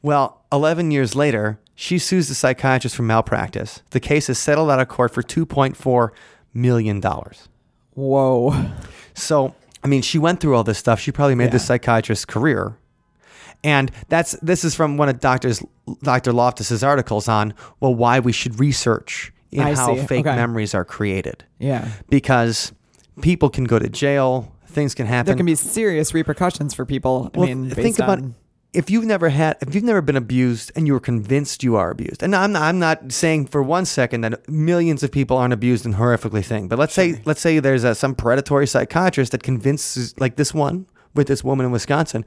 [0.02, 3.82] Well, 11 years later, she sues the psychiatrist for malpractice.
[3.90, 6.10] The case is settled out of court for $2.4
[6.52, 7.02] million.
[7.94, 8.70] Whoa.
[9.14, 11.00] So, I mean, she went through all this stuff.
[11.00, 11.66] She probably made this Yeah.
[11.68, 12.76] psychiatrist's career.
[13.64, 15.60] And that's this is from one of Doctor's
[16.02, 16.32] Dr.
[16.32, 20.06] Loftus's articles on well why we should research in I how see.
[20.06, 20.36] fake Okay.
[20.36, 21.88] memories are created Yeah.
[22.10, 22.72] because
[23.22, 25.26] people can go to jail, things can happen.
[25.26, 27.30] There can be serious repercussions for people.
[27.34, 28.34] I Well, mean, based think about on-
[28.72, 31.90] if you've never had, if you've never been abused and you were convinced you are
[31.90, 35.54] abused, and I'm not, I'm not saying for one second that millions of people aren't
[35.54, 39.44] abused and horrifically thing, but let's say, let's say there's a, some predatory psychiatrist that
[39.44, 42.24] convinces, like this one with this woman in Wisconsin,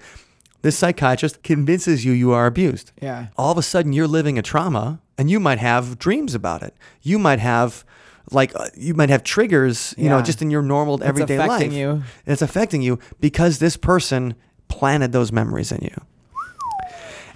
[0.61, 2.91] this psychiatrist convinces you you are abused.
[3.01, 3.27] Yeah.
[3.37, 6.75] All of a sudden, you're living a trauma, and you might have dreams about it.
[7.01, 7.83] You might have.
[8.29, 10.23] Like uh, you might have triggers, you know, Yeah.
[10.23, 11.77] just in your normal everyday affecting life.
[11.79, 11.89] you.
[11.91, 14.35] And it's affecting you because this person
[14.67, 15.95] planted those memories in you.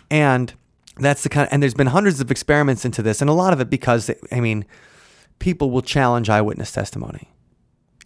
[0.09, 0.53] And
[0.97, 3.61] that's the kind and there's been hundreds of experiments into this and a lot of
[3.61, 4.65] it because I mean
[5.39, 7.29] people will challenge eyewitness testimony.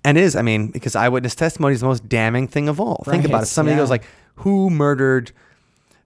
[0.06, 3.03] And it is, I mean, because eyewitness testimony is the most damning thing of all.
[3.06, 3.47] Think about it.
[3.47, 3.82] Somebody yeah.
[3.82, 4.03] goes like,
[4.36, 5.32] "Who murdered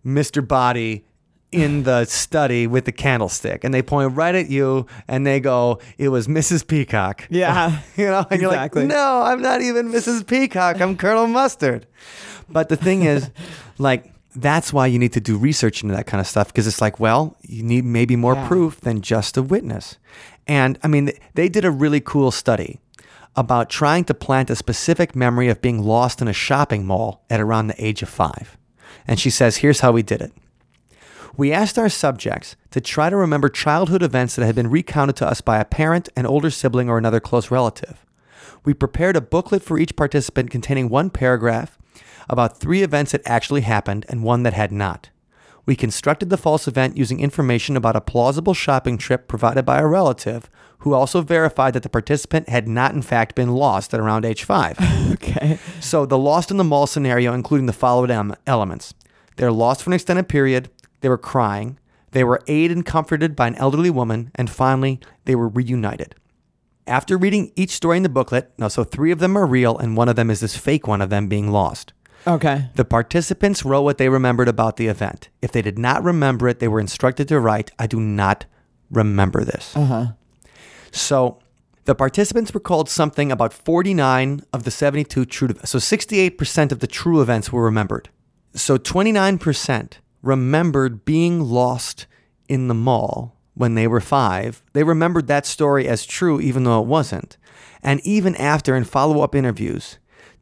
[0.06, 0.46] Mr.
[0.48, 1.04] Boddy
[1.52, 5.80] in the study with the candlestick?" And they point right at you and they go,
[5.98, 6.66] "It was Mrs.
[6.66, 7.82] Peacock." Yeah.
[7.98, 8.84] you know, and Exactly.
[8.84, 10.26] you're like, "No, I'm not even Mrs.
[10.26, 10.80] Peacock.
[10.80, 11.86] I'm Colonel Mustard."
[12.50, 13.30] But the thing is,
[13.78, 16.80] like, that's why you need to do research into that kind of stuff because it's
[16.82, 18.48] like, well, you need maybe more Yeah.
[18.48, 19.98] proof than just a witness.
[20.48, 22.80] And I mean, they did a really cool study
[23.36, 27.40] about trying to plant a specific memory of being lost in a shopping mall at
[27.40, 28.58] around the age of five.
[29.08, 30.34] And she says, here's how we did it.
[31.38, 35.28] We asked our subjects to try to remember childhood events that had been recounted to
[35.28, 38.06] us by a parent, an older sibling, or another close relative.
[38.66, 41.78] We prepared a booklet for each participant containing one paragraph
[42.30, 45.10] about three events that actually happened and one that had not.
[45.70, 49.86] We constructed the false event using information about a plausible shopping trip provided by a
[49.86, 50.50] relative
[50.80, 54.44] who also verified that the participant had not, in fact, been lost at around age
[54.44, 54.80] five.
[55.12, 55.60] Okay.
[55.80, 58.96] so, the lost in the mall scenario, including the following em- elements
[59.36, 61.78] they're lost for an extended period, they were crying,
[62.14, 66.16] they were aided and comforted by an elderly woman, and finally, they were reunited.
[66.88, 69.96] After reading each story in the booklet, now, so three of them are real, and
[69.96, 71.94] one of them is this fake one of them being lost.
[72.28, 72.70] Okay.
[72.76, 75.30] The participants wrote what they remembered about the event.
[75.42, 78.46] If they did not remember it, they were instructed to write, I do not
[78.92, 79.76] remember this.
[79.76, 80.06] Uh huh.
[80.92, 81.40] So
[81.86, 85.72] the participants recalled something about 49 of the 72 true events.
[85.72, 88.10] So 68% of the true events were remembered.
[88.54, 92.06] So 29% remembered being lost
[92.48, 94.64] in the mall when they were five.
[94.74, 97.38] They remembered that story as true, even though it wasn't.
[97.82, 99.98] And even after in follow up interviews,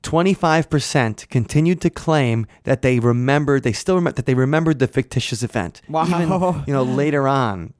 [0.07, 5.43] 25% continued to claim that they remembered, they still remember that they remembered the fictitious
[5.43, 5.81] event.
[5.89, 6.05] Wow.
[6.05, 7.73] Even, you know, later on.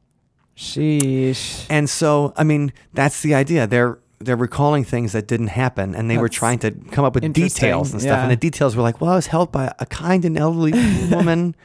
[0.58, 1.66] Sheesh.
[1.70, 3.66] And so, I mean, that's the idea.
[3.66, 7.32] They're they're recalling things that didn't happen, and they were trying to come up with
[7.34, 8.18] details and stuff.
[8.18, 8.24] yeah.
[8.24, 10.72] And the details were like, "Well, I was helped by a kind and elderly
[11.12, 11.56] woman,"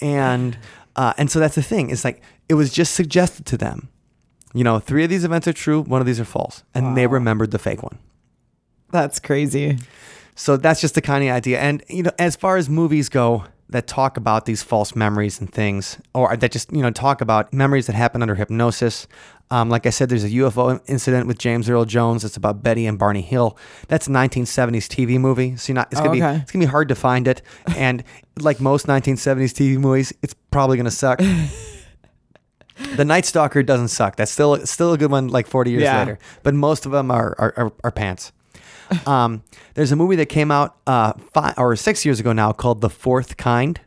[0.00, 0.56] and
[0.96, 1.90] uh, and so that's the thing.
[1.90, 3.90] It's like it was just suggested to them.
[4.54, 7.06] You know, three of these events are true, one of these are false, and they
[7.06, 7.98] remembered the fake one.
[8.92, 9.78] That's crazy.
[10.36, 11.58] So that's just the kind of idea.
[11.60, 15.50] And you know, as far as movies go that talk about these false memories and
[15.52, 19.08] things, or that just you know talk about memories that happen under hypnosis.
[19.50, 22.24] Um, like I said, there's a UFO incident with James Earl Jones.
[22.24, 23.58] It's about Betty and Barney Hill.
[23.88, 25.56] That's a 1970s TV movie.
[25.56, 27.42] So you're not, it's gonna Oh, be it's gonna be hard to find it.
[27.76, 28.02] And
[28.40, 31.20] like most 1970s TV movies, it's probably gonna suck.
[32.96, 34.16] The Night Stalker doesn't suck.
[34.16, 35.28] That's still still a good one.
[35.28, 35.98] Like 40 years Yeah.
[36.00, 38.32] later, but most of them are are, are, are pants.
[39.06, 39.42] Um,
[39.74, 42.90] there's a movie that came out uh, five or six years ago now called The
[42.90, 43.80] Fourth Kind,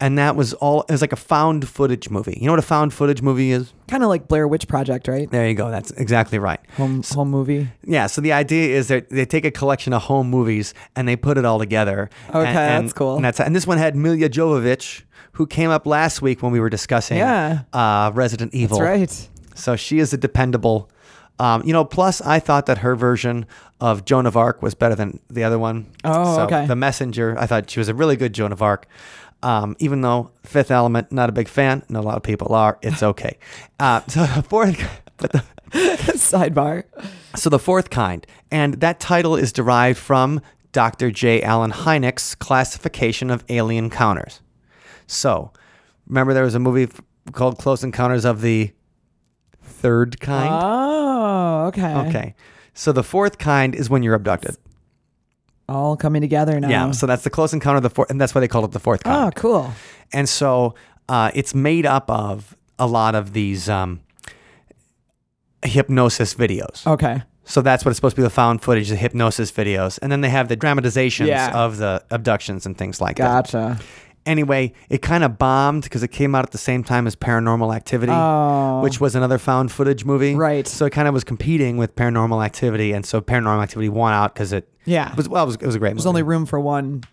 [0.00, 0.82] and that was all.
[0.82, 2.38] It was like a found footage movie.
[2.40, 3.72] You know what a found footage movie is?
[3.88, 5.28] Kind of like Blair Witch Project, right?
[5.30, 5.70] There you go.
[5.70, 6.60] That's exactly right.
[6.76, 7.68] Home home movie.
[7.84, 8.06] Yeah.
[8.06, 11.36] So the idea is that they take a collection of home movies and they put
[11.38, 12.10] it all together.
[12.28, 13.16] Okay, and, and- that's cool.
[13.16, 16.60] And that's and this one had Milla Jovovich, who came up last week when we
[16.60, 17.62] were discussing Yeah.
[17.72, 18.78] uh, Resident Evil.
[18.78, 19.28] That's right.
[19.56, 20.88] So she is a dependable.
[21.38, 23.46] Um, you know, plus I thought that her version
[23.80, 25.86] of Joan of Arc was better than the other one.
[26.04, 26.66] Oh, so okay.
[26.66, 28.86] The Messenger, I thought she was a really good Joan of Arc.
[29.40, 32.78] Um, even though Fifth Element, not a big fan, and a lot of people are,
[32.82, 33.38] it's okay.
[33.80, 34.76] Uh, so the fourth,
[35.18, 36.82] but the, Sidebar.
[37.36, 40.40] so the fourth kind, and that title is derived from
[40.72, 41.12] Dr.
[41.12, 41.42] J.
[41.42, 44.40] Allen Hynek's classification of alien encounters.
[45.06, 45.52] So,
[46.08, 46.88] remember there was a movie
[47.32, 48.72] called Close Encounters of the
[49.78, 50.50] Third Kind.
[50.52, 51.94] Oh, okay.
[52.08, 52.34] Okay.
[52.74, 54.56] So the fourth kind is when you're abducted.
[55.68, 56.68] All coming together now.
[56.68, 56.90] Yeah.
[56.92, 58.80] So that's the close encounter of the fourth, and that's why they call it the
[58.80, 59.26] fourth kind.
[59.28, 59.72] oh, cool.
[60.12, 60.74] And so
[61.08, 64.00] uh, it's made up of a lot of these um,
[65.64, 66.86] hypnosis videos.
[66.86, 67.22] Okay.
[67.44, 69.98] So that's what it's supposed to be the found footage, the hypnosis videos.
[70.02, 71.50] And then they have the dramatizations Yeah.
[71.54, 73.50] of the abductions and things like that.
[73.50, 73.78] Gotcha.
[74.26, 77.74] Anyway, it kind of bombed because it came out at the same time as Paranormal
[77.74, 78.12] Activity.
[78.14, 78.80] Oh.
[78.82, 80.34] which was another found footage movie.
[80.34, 80.66] Right.
[80.66, 84.34] So it kind of was competing with Paranormal Activity, and so Paranormal Activity won out
[84.34, 85.14] because it Yeah.
[85.14, 87.04] was well, it was, it was a great There's only room for one.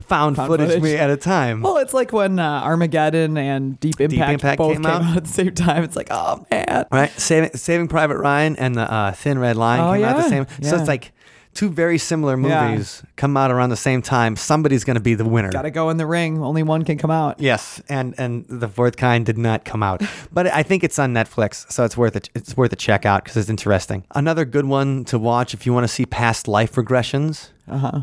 [0.00, 0.82] found, found footage, footage.
[0.82, 1.62] movie at a time.
[1.62, 5.02] Well, it's like when uh, Armageddon and Deep Impact, Impact both came came, out.
[5.02, 5.16] out.
[5.18, 5.82] at the same time.
[5.84, 6.86] It's like, oh man.
[6.92, 7.10] right?
[7.18, 10.34] Saving, Saving Private Ryan and the uh, Thin Red Line Oh, came out at the
[10.36, 10.44] yeah.
[10.46, 10.62] same.
[10.70, 11.12] So it's like
[11.54, 12.68] two very similar Yeah.
[12.70, 14.36] movies come out around the same time.
[14.36, 15.50] Somebody's going to be the winner.
[15.50, 16.42] Got to go in the ring.
[16.42, 17.40] Only one can come out.
[17.40, 21.12] Yes, and and the fourth kind did not come out, but I think it's on
[21.12, 22.30] Netflix, so it's worth it.
[22.34, 24.04] It's worth a check out because it's interesting.
[24.14, 28.00] Another good one to watch if you want to see past life regressions Uh huh.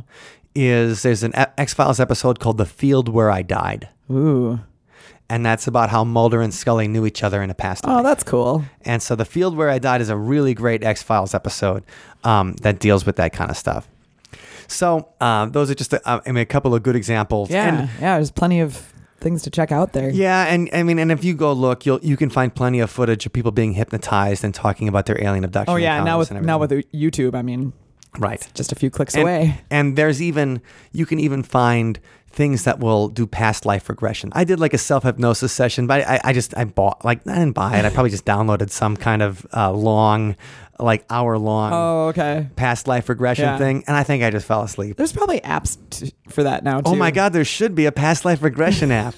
[0.55, 4.59] is there's an X Files episode called "The Field Where I Died," Ooh.
[5.29, 8.03] And that's about how Mulder and Scully knew each other in a past Oh, life.
[8.03, 8.63] that's cool.
[8.83, 11.83] And so, "The Field Where I Died" is a really great X Files episode
[12.23, 13.87] um, that deals with that kind of stuff.
[14.67, 17.49] So uh, those are just a, I mean a couple of good examples.
[17.49, 17.67] Yeah.
[17.67, 18.15] And yeah.
[18.17, 20.09] There's plenty of things to check out there.
[20.09, 22.89] Yeah, and I mean, and if you go look, you'll you can find plenty of
[22.89, 25.73] footage of people being hypnotized and talking about their alien abduction.
[25.73, 26.03] Oh yeah.
[26.03, 27.73] Now with now with YouTube, I mean,
[28.17, 29.61] right, just a few clicks and, away.
[29.69, 31.99] and there's even you can even find
[32.31, 34.31] things that will do past life regression.
[34.33, 37.33] I did like a self hypnosis session, but I, I just I bought like I
[37.35, 37.85] didn't buy it.
[37.85, 40.35] I probably just downloaded some kind of uh, long,
[40.79, 42.47] like hour long Oh, okay.
[42.55, 43.57] past life regression Yeah.
[43.57, 44.95] thing, and I think I just fell asleep.
[44.97, 46.91] There's probably apps t- for that now too.
[46.91, 49.15] Oh my God, there should be a past life regression app.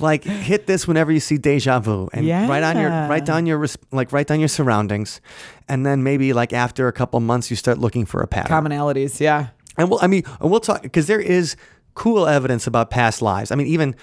[0.00, 3.66] Like hit this whenever you see deja vu and write on your write down your
[3.92, 5.20] like write down your surroundings,
[5.68, 8.50] and then maybe like after a couple months you start looking for a pattern.
[8.64, 9.20] Commonalities.
[9.20, 9.48] Yeah.
[9.76, 11.56] And we'll I mean we'll talk because there is
[11.94, 13.50] cool evidence about past lives.
[13.50, 13.94] I mean even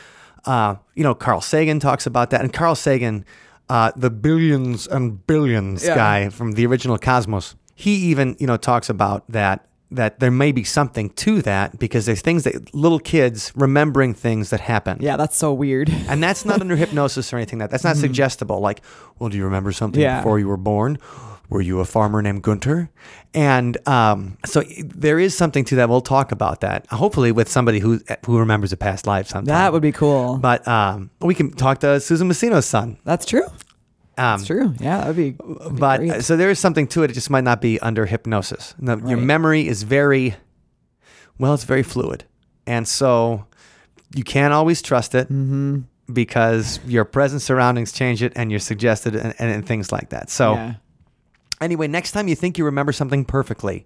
[0.46, 3.26] Uh, you know, Carl Sagan talks about that, and Carl Sagan,
[3.68, 5.96] uh, the billions and billions Yeah.
[5.96, 10.52] guy from the original Cosmos, he even you know talks about that that there may
[10.52, 14.98] be something to that because there's things that little kids remembering things that happen.
[15.00, 15.90] Yeah, that's so weird.
[16.10, 17.60] And that's not under hypnosis or anything.
[17.60, 18.60] That that's not suggestible.
[18.60, 18.82] Like,
[19.20, 20.06] well, do you remember something Mm-hmm.
[20.10, 20.20] Yeah.
[20.22, 20.98] before you were born?
[21.50, 22.90] Were you a farmer named Gunter?
[23.36, 25.90] And um, so there is something to that.
[25.90, 26.88] We'll talk about that.
[26.88, 29.46] Hopefully, with somebody who who remembers a past life sometime.
[29.54, 30.38] That would be cool.
[30.38, 32.98] But um, we can talk to Susan Messino's son.
[33.04, 33.46] That's true.
[34.18, 34.74] Um, That's true.
[34.80, 35.32] Yeah, that would be.
[35.32, 36.24] that'd be but great.
[36.24, 37.11] so there is something to it.
[37.11, 38.74] It just might not be under hypnosis.
[38.80, 40.36] No, Your memory is very,
[41.38, 42.24] well, it's very fluid,
[42.66, 43.45] and so
[44.16, 45.80] you can't always trust it Mm-hmm.
[46.13, 50.30] because your present surroundings change it, and you're suggested, and, and, and things like that.
[50.30, 50.74] So yeah.
[51.59, 53.86] anyway, next time you think you remember something perfectly,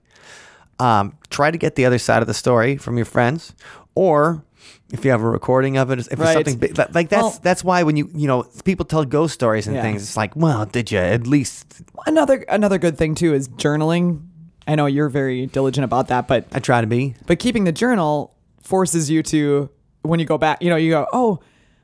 [0.80, 3.53] um, try to get the other side of the story from your friends,
[3.95, 4.43] or
[4.92, 6.34] if you have a recording of it, if it's Right.
[6.34, 9.68] something big, like that's Well- that's why when you you know people tell ghost stories
[9.68, 9.82] and Yeah.
[9.84, 11.82] things, it's like, well, did you at least?
[12.08, 14.22] Another another good thing too is journaling.
[14.68, 17.16] I know you're very diligent about that, but I try to be.
[17.28, 19.70] but keeping the journal forces you to
[20.04, 20.62] when you go back.
[20.62, 21.40] You know, you go, oh,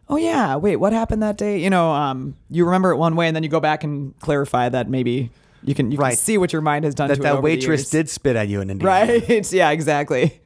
[0.07, 1.59] oh yeah, wait, what happened that day?
[1.59, 4.69] You know, um, you remember it one way, and then you go back and clarify
[4.69, 5.31] that maybe
[5.63, 6.09] you can you Right.
[6.11, 8.47] can see what your mind has done that to it that waitress did spit at
[8.49, 9.13] you in Indiana.
[9.13, 9.51] Right.
[9.51, 9.71] yeah.
[9.71, 10.39] Exactly.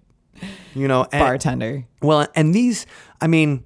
[0.75, 1.85] You know, and, Bartender.
[2.01, 2.85] well, and these,
[3.21, 3.63] I mean,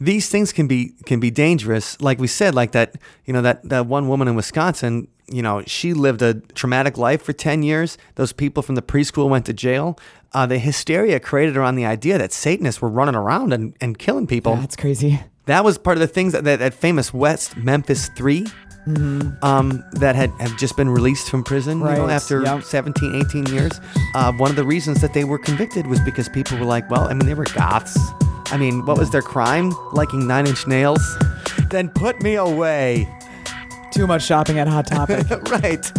[0.00, 2.00] these things can be can be dangerous.
[2.00, 5.62] Like we said, like that, you know, that that one woman in Wisconsin, you know,
[5.66, 7.96] she lived a traumatic life for ten years.
[8.16, 9.98] Those people from the preschool went to jail.
[10.32, 14.26] Uh, the hysteria created around the idea that Satanists were running around and, and killing
[14.26, 14.56] people.
[14.56, 15.20] That's crazy.
[15.46, 18.08] That was part of the things that that, that famous West Memphis
[18.84, 22.10] 3 um, that had, had just been released from prison you know, Mm-hmm.
[22.10, 22.62] After yep.
[22.64, 23.80] 17, 18 years.
[24.14, 27.02] Uh, one of the reasons that they were convicted was because people were like, well,
[27.08, 27.96] I mean, they were goths.
[28.46, 29.72] I mean, what was their crime?
[29.92, 31.02] Liking Nine Inch Nails?
[31.70, 33.08] Then put me away.
[33.92, 35.26] Too much shopping at Hot Topic.
[35.50, 35.92] right.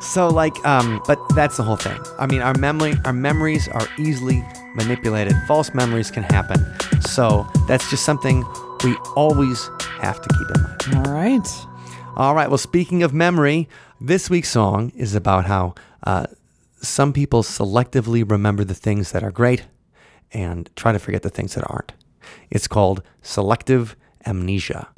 [0.00, 1.98] So like, um, but that's the whole thing.
[2.18, 4.44] I mean, our memory, our memories are easily
[4.74, 5.34] manipulated.
[5.46, 6.64] False memories can happen.
[7.02, 8.44] So that's just something
[8.84, 9.68] we always
[10.00, 11.06] have to keep in mind.
[11.06, 11.48] All right.
[12.16, 12.48] All right.
[12.48, 13.68] Well, speaking of memory,
[14.00, 16.26] this week's song is about how uh,
[16.80, 19.66] some people selectively remember the things that are great
[20.32, 21.92] and try to forget the things that aren't.
[22.50, 24.88] It's called selective amnesia.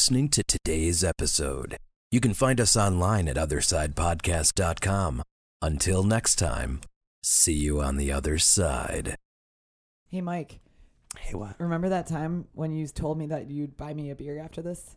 [0.00, 1.76] Listening to today's episode.
[2.10, 5.22] You can find us online at OthersidePodcast.com.
[5.60, 6.80] Until next time,
[7.22, 9.16] see you on the other side.
[10.08, 10.60] Hey, Mike,
[11.18, 11.54] Hey, what?
[11.60, 14.96] remember that time when you told me that you'd buy me a beer after this?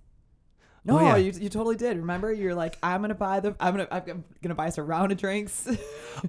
[0.88, 1.16] Oh, no, Oh, yeah.
[1.18, 1.98] you, you totally did.
[1.98, 5.12] Remember, you're like, I'm gonna buy the, I'm gonna, I'm gonna buy us a round
[5.12, 5.68] of drinks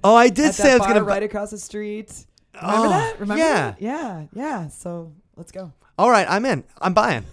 [0.03, 0.99] Oh, I did say that I was gonna.
[0.99, 2.25] bu- right across the street.
[2.61, 3.19] Remember Oh, that?
[3.21, 3.53] Remember yeah.
[3.71, 3.81] that?
[3.81, 4.67] Yeah, yeah.
[4.67, 5.71] So let's go.
[5.97, 6.65] All right, I'm in.
[6.81, 7.23] I'm buying.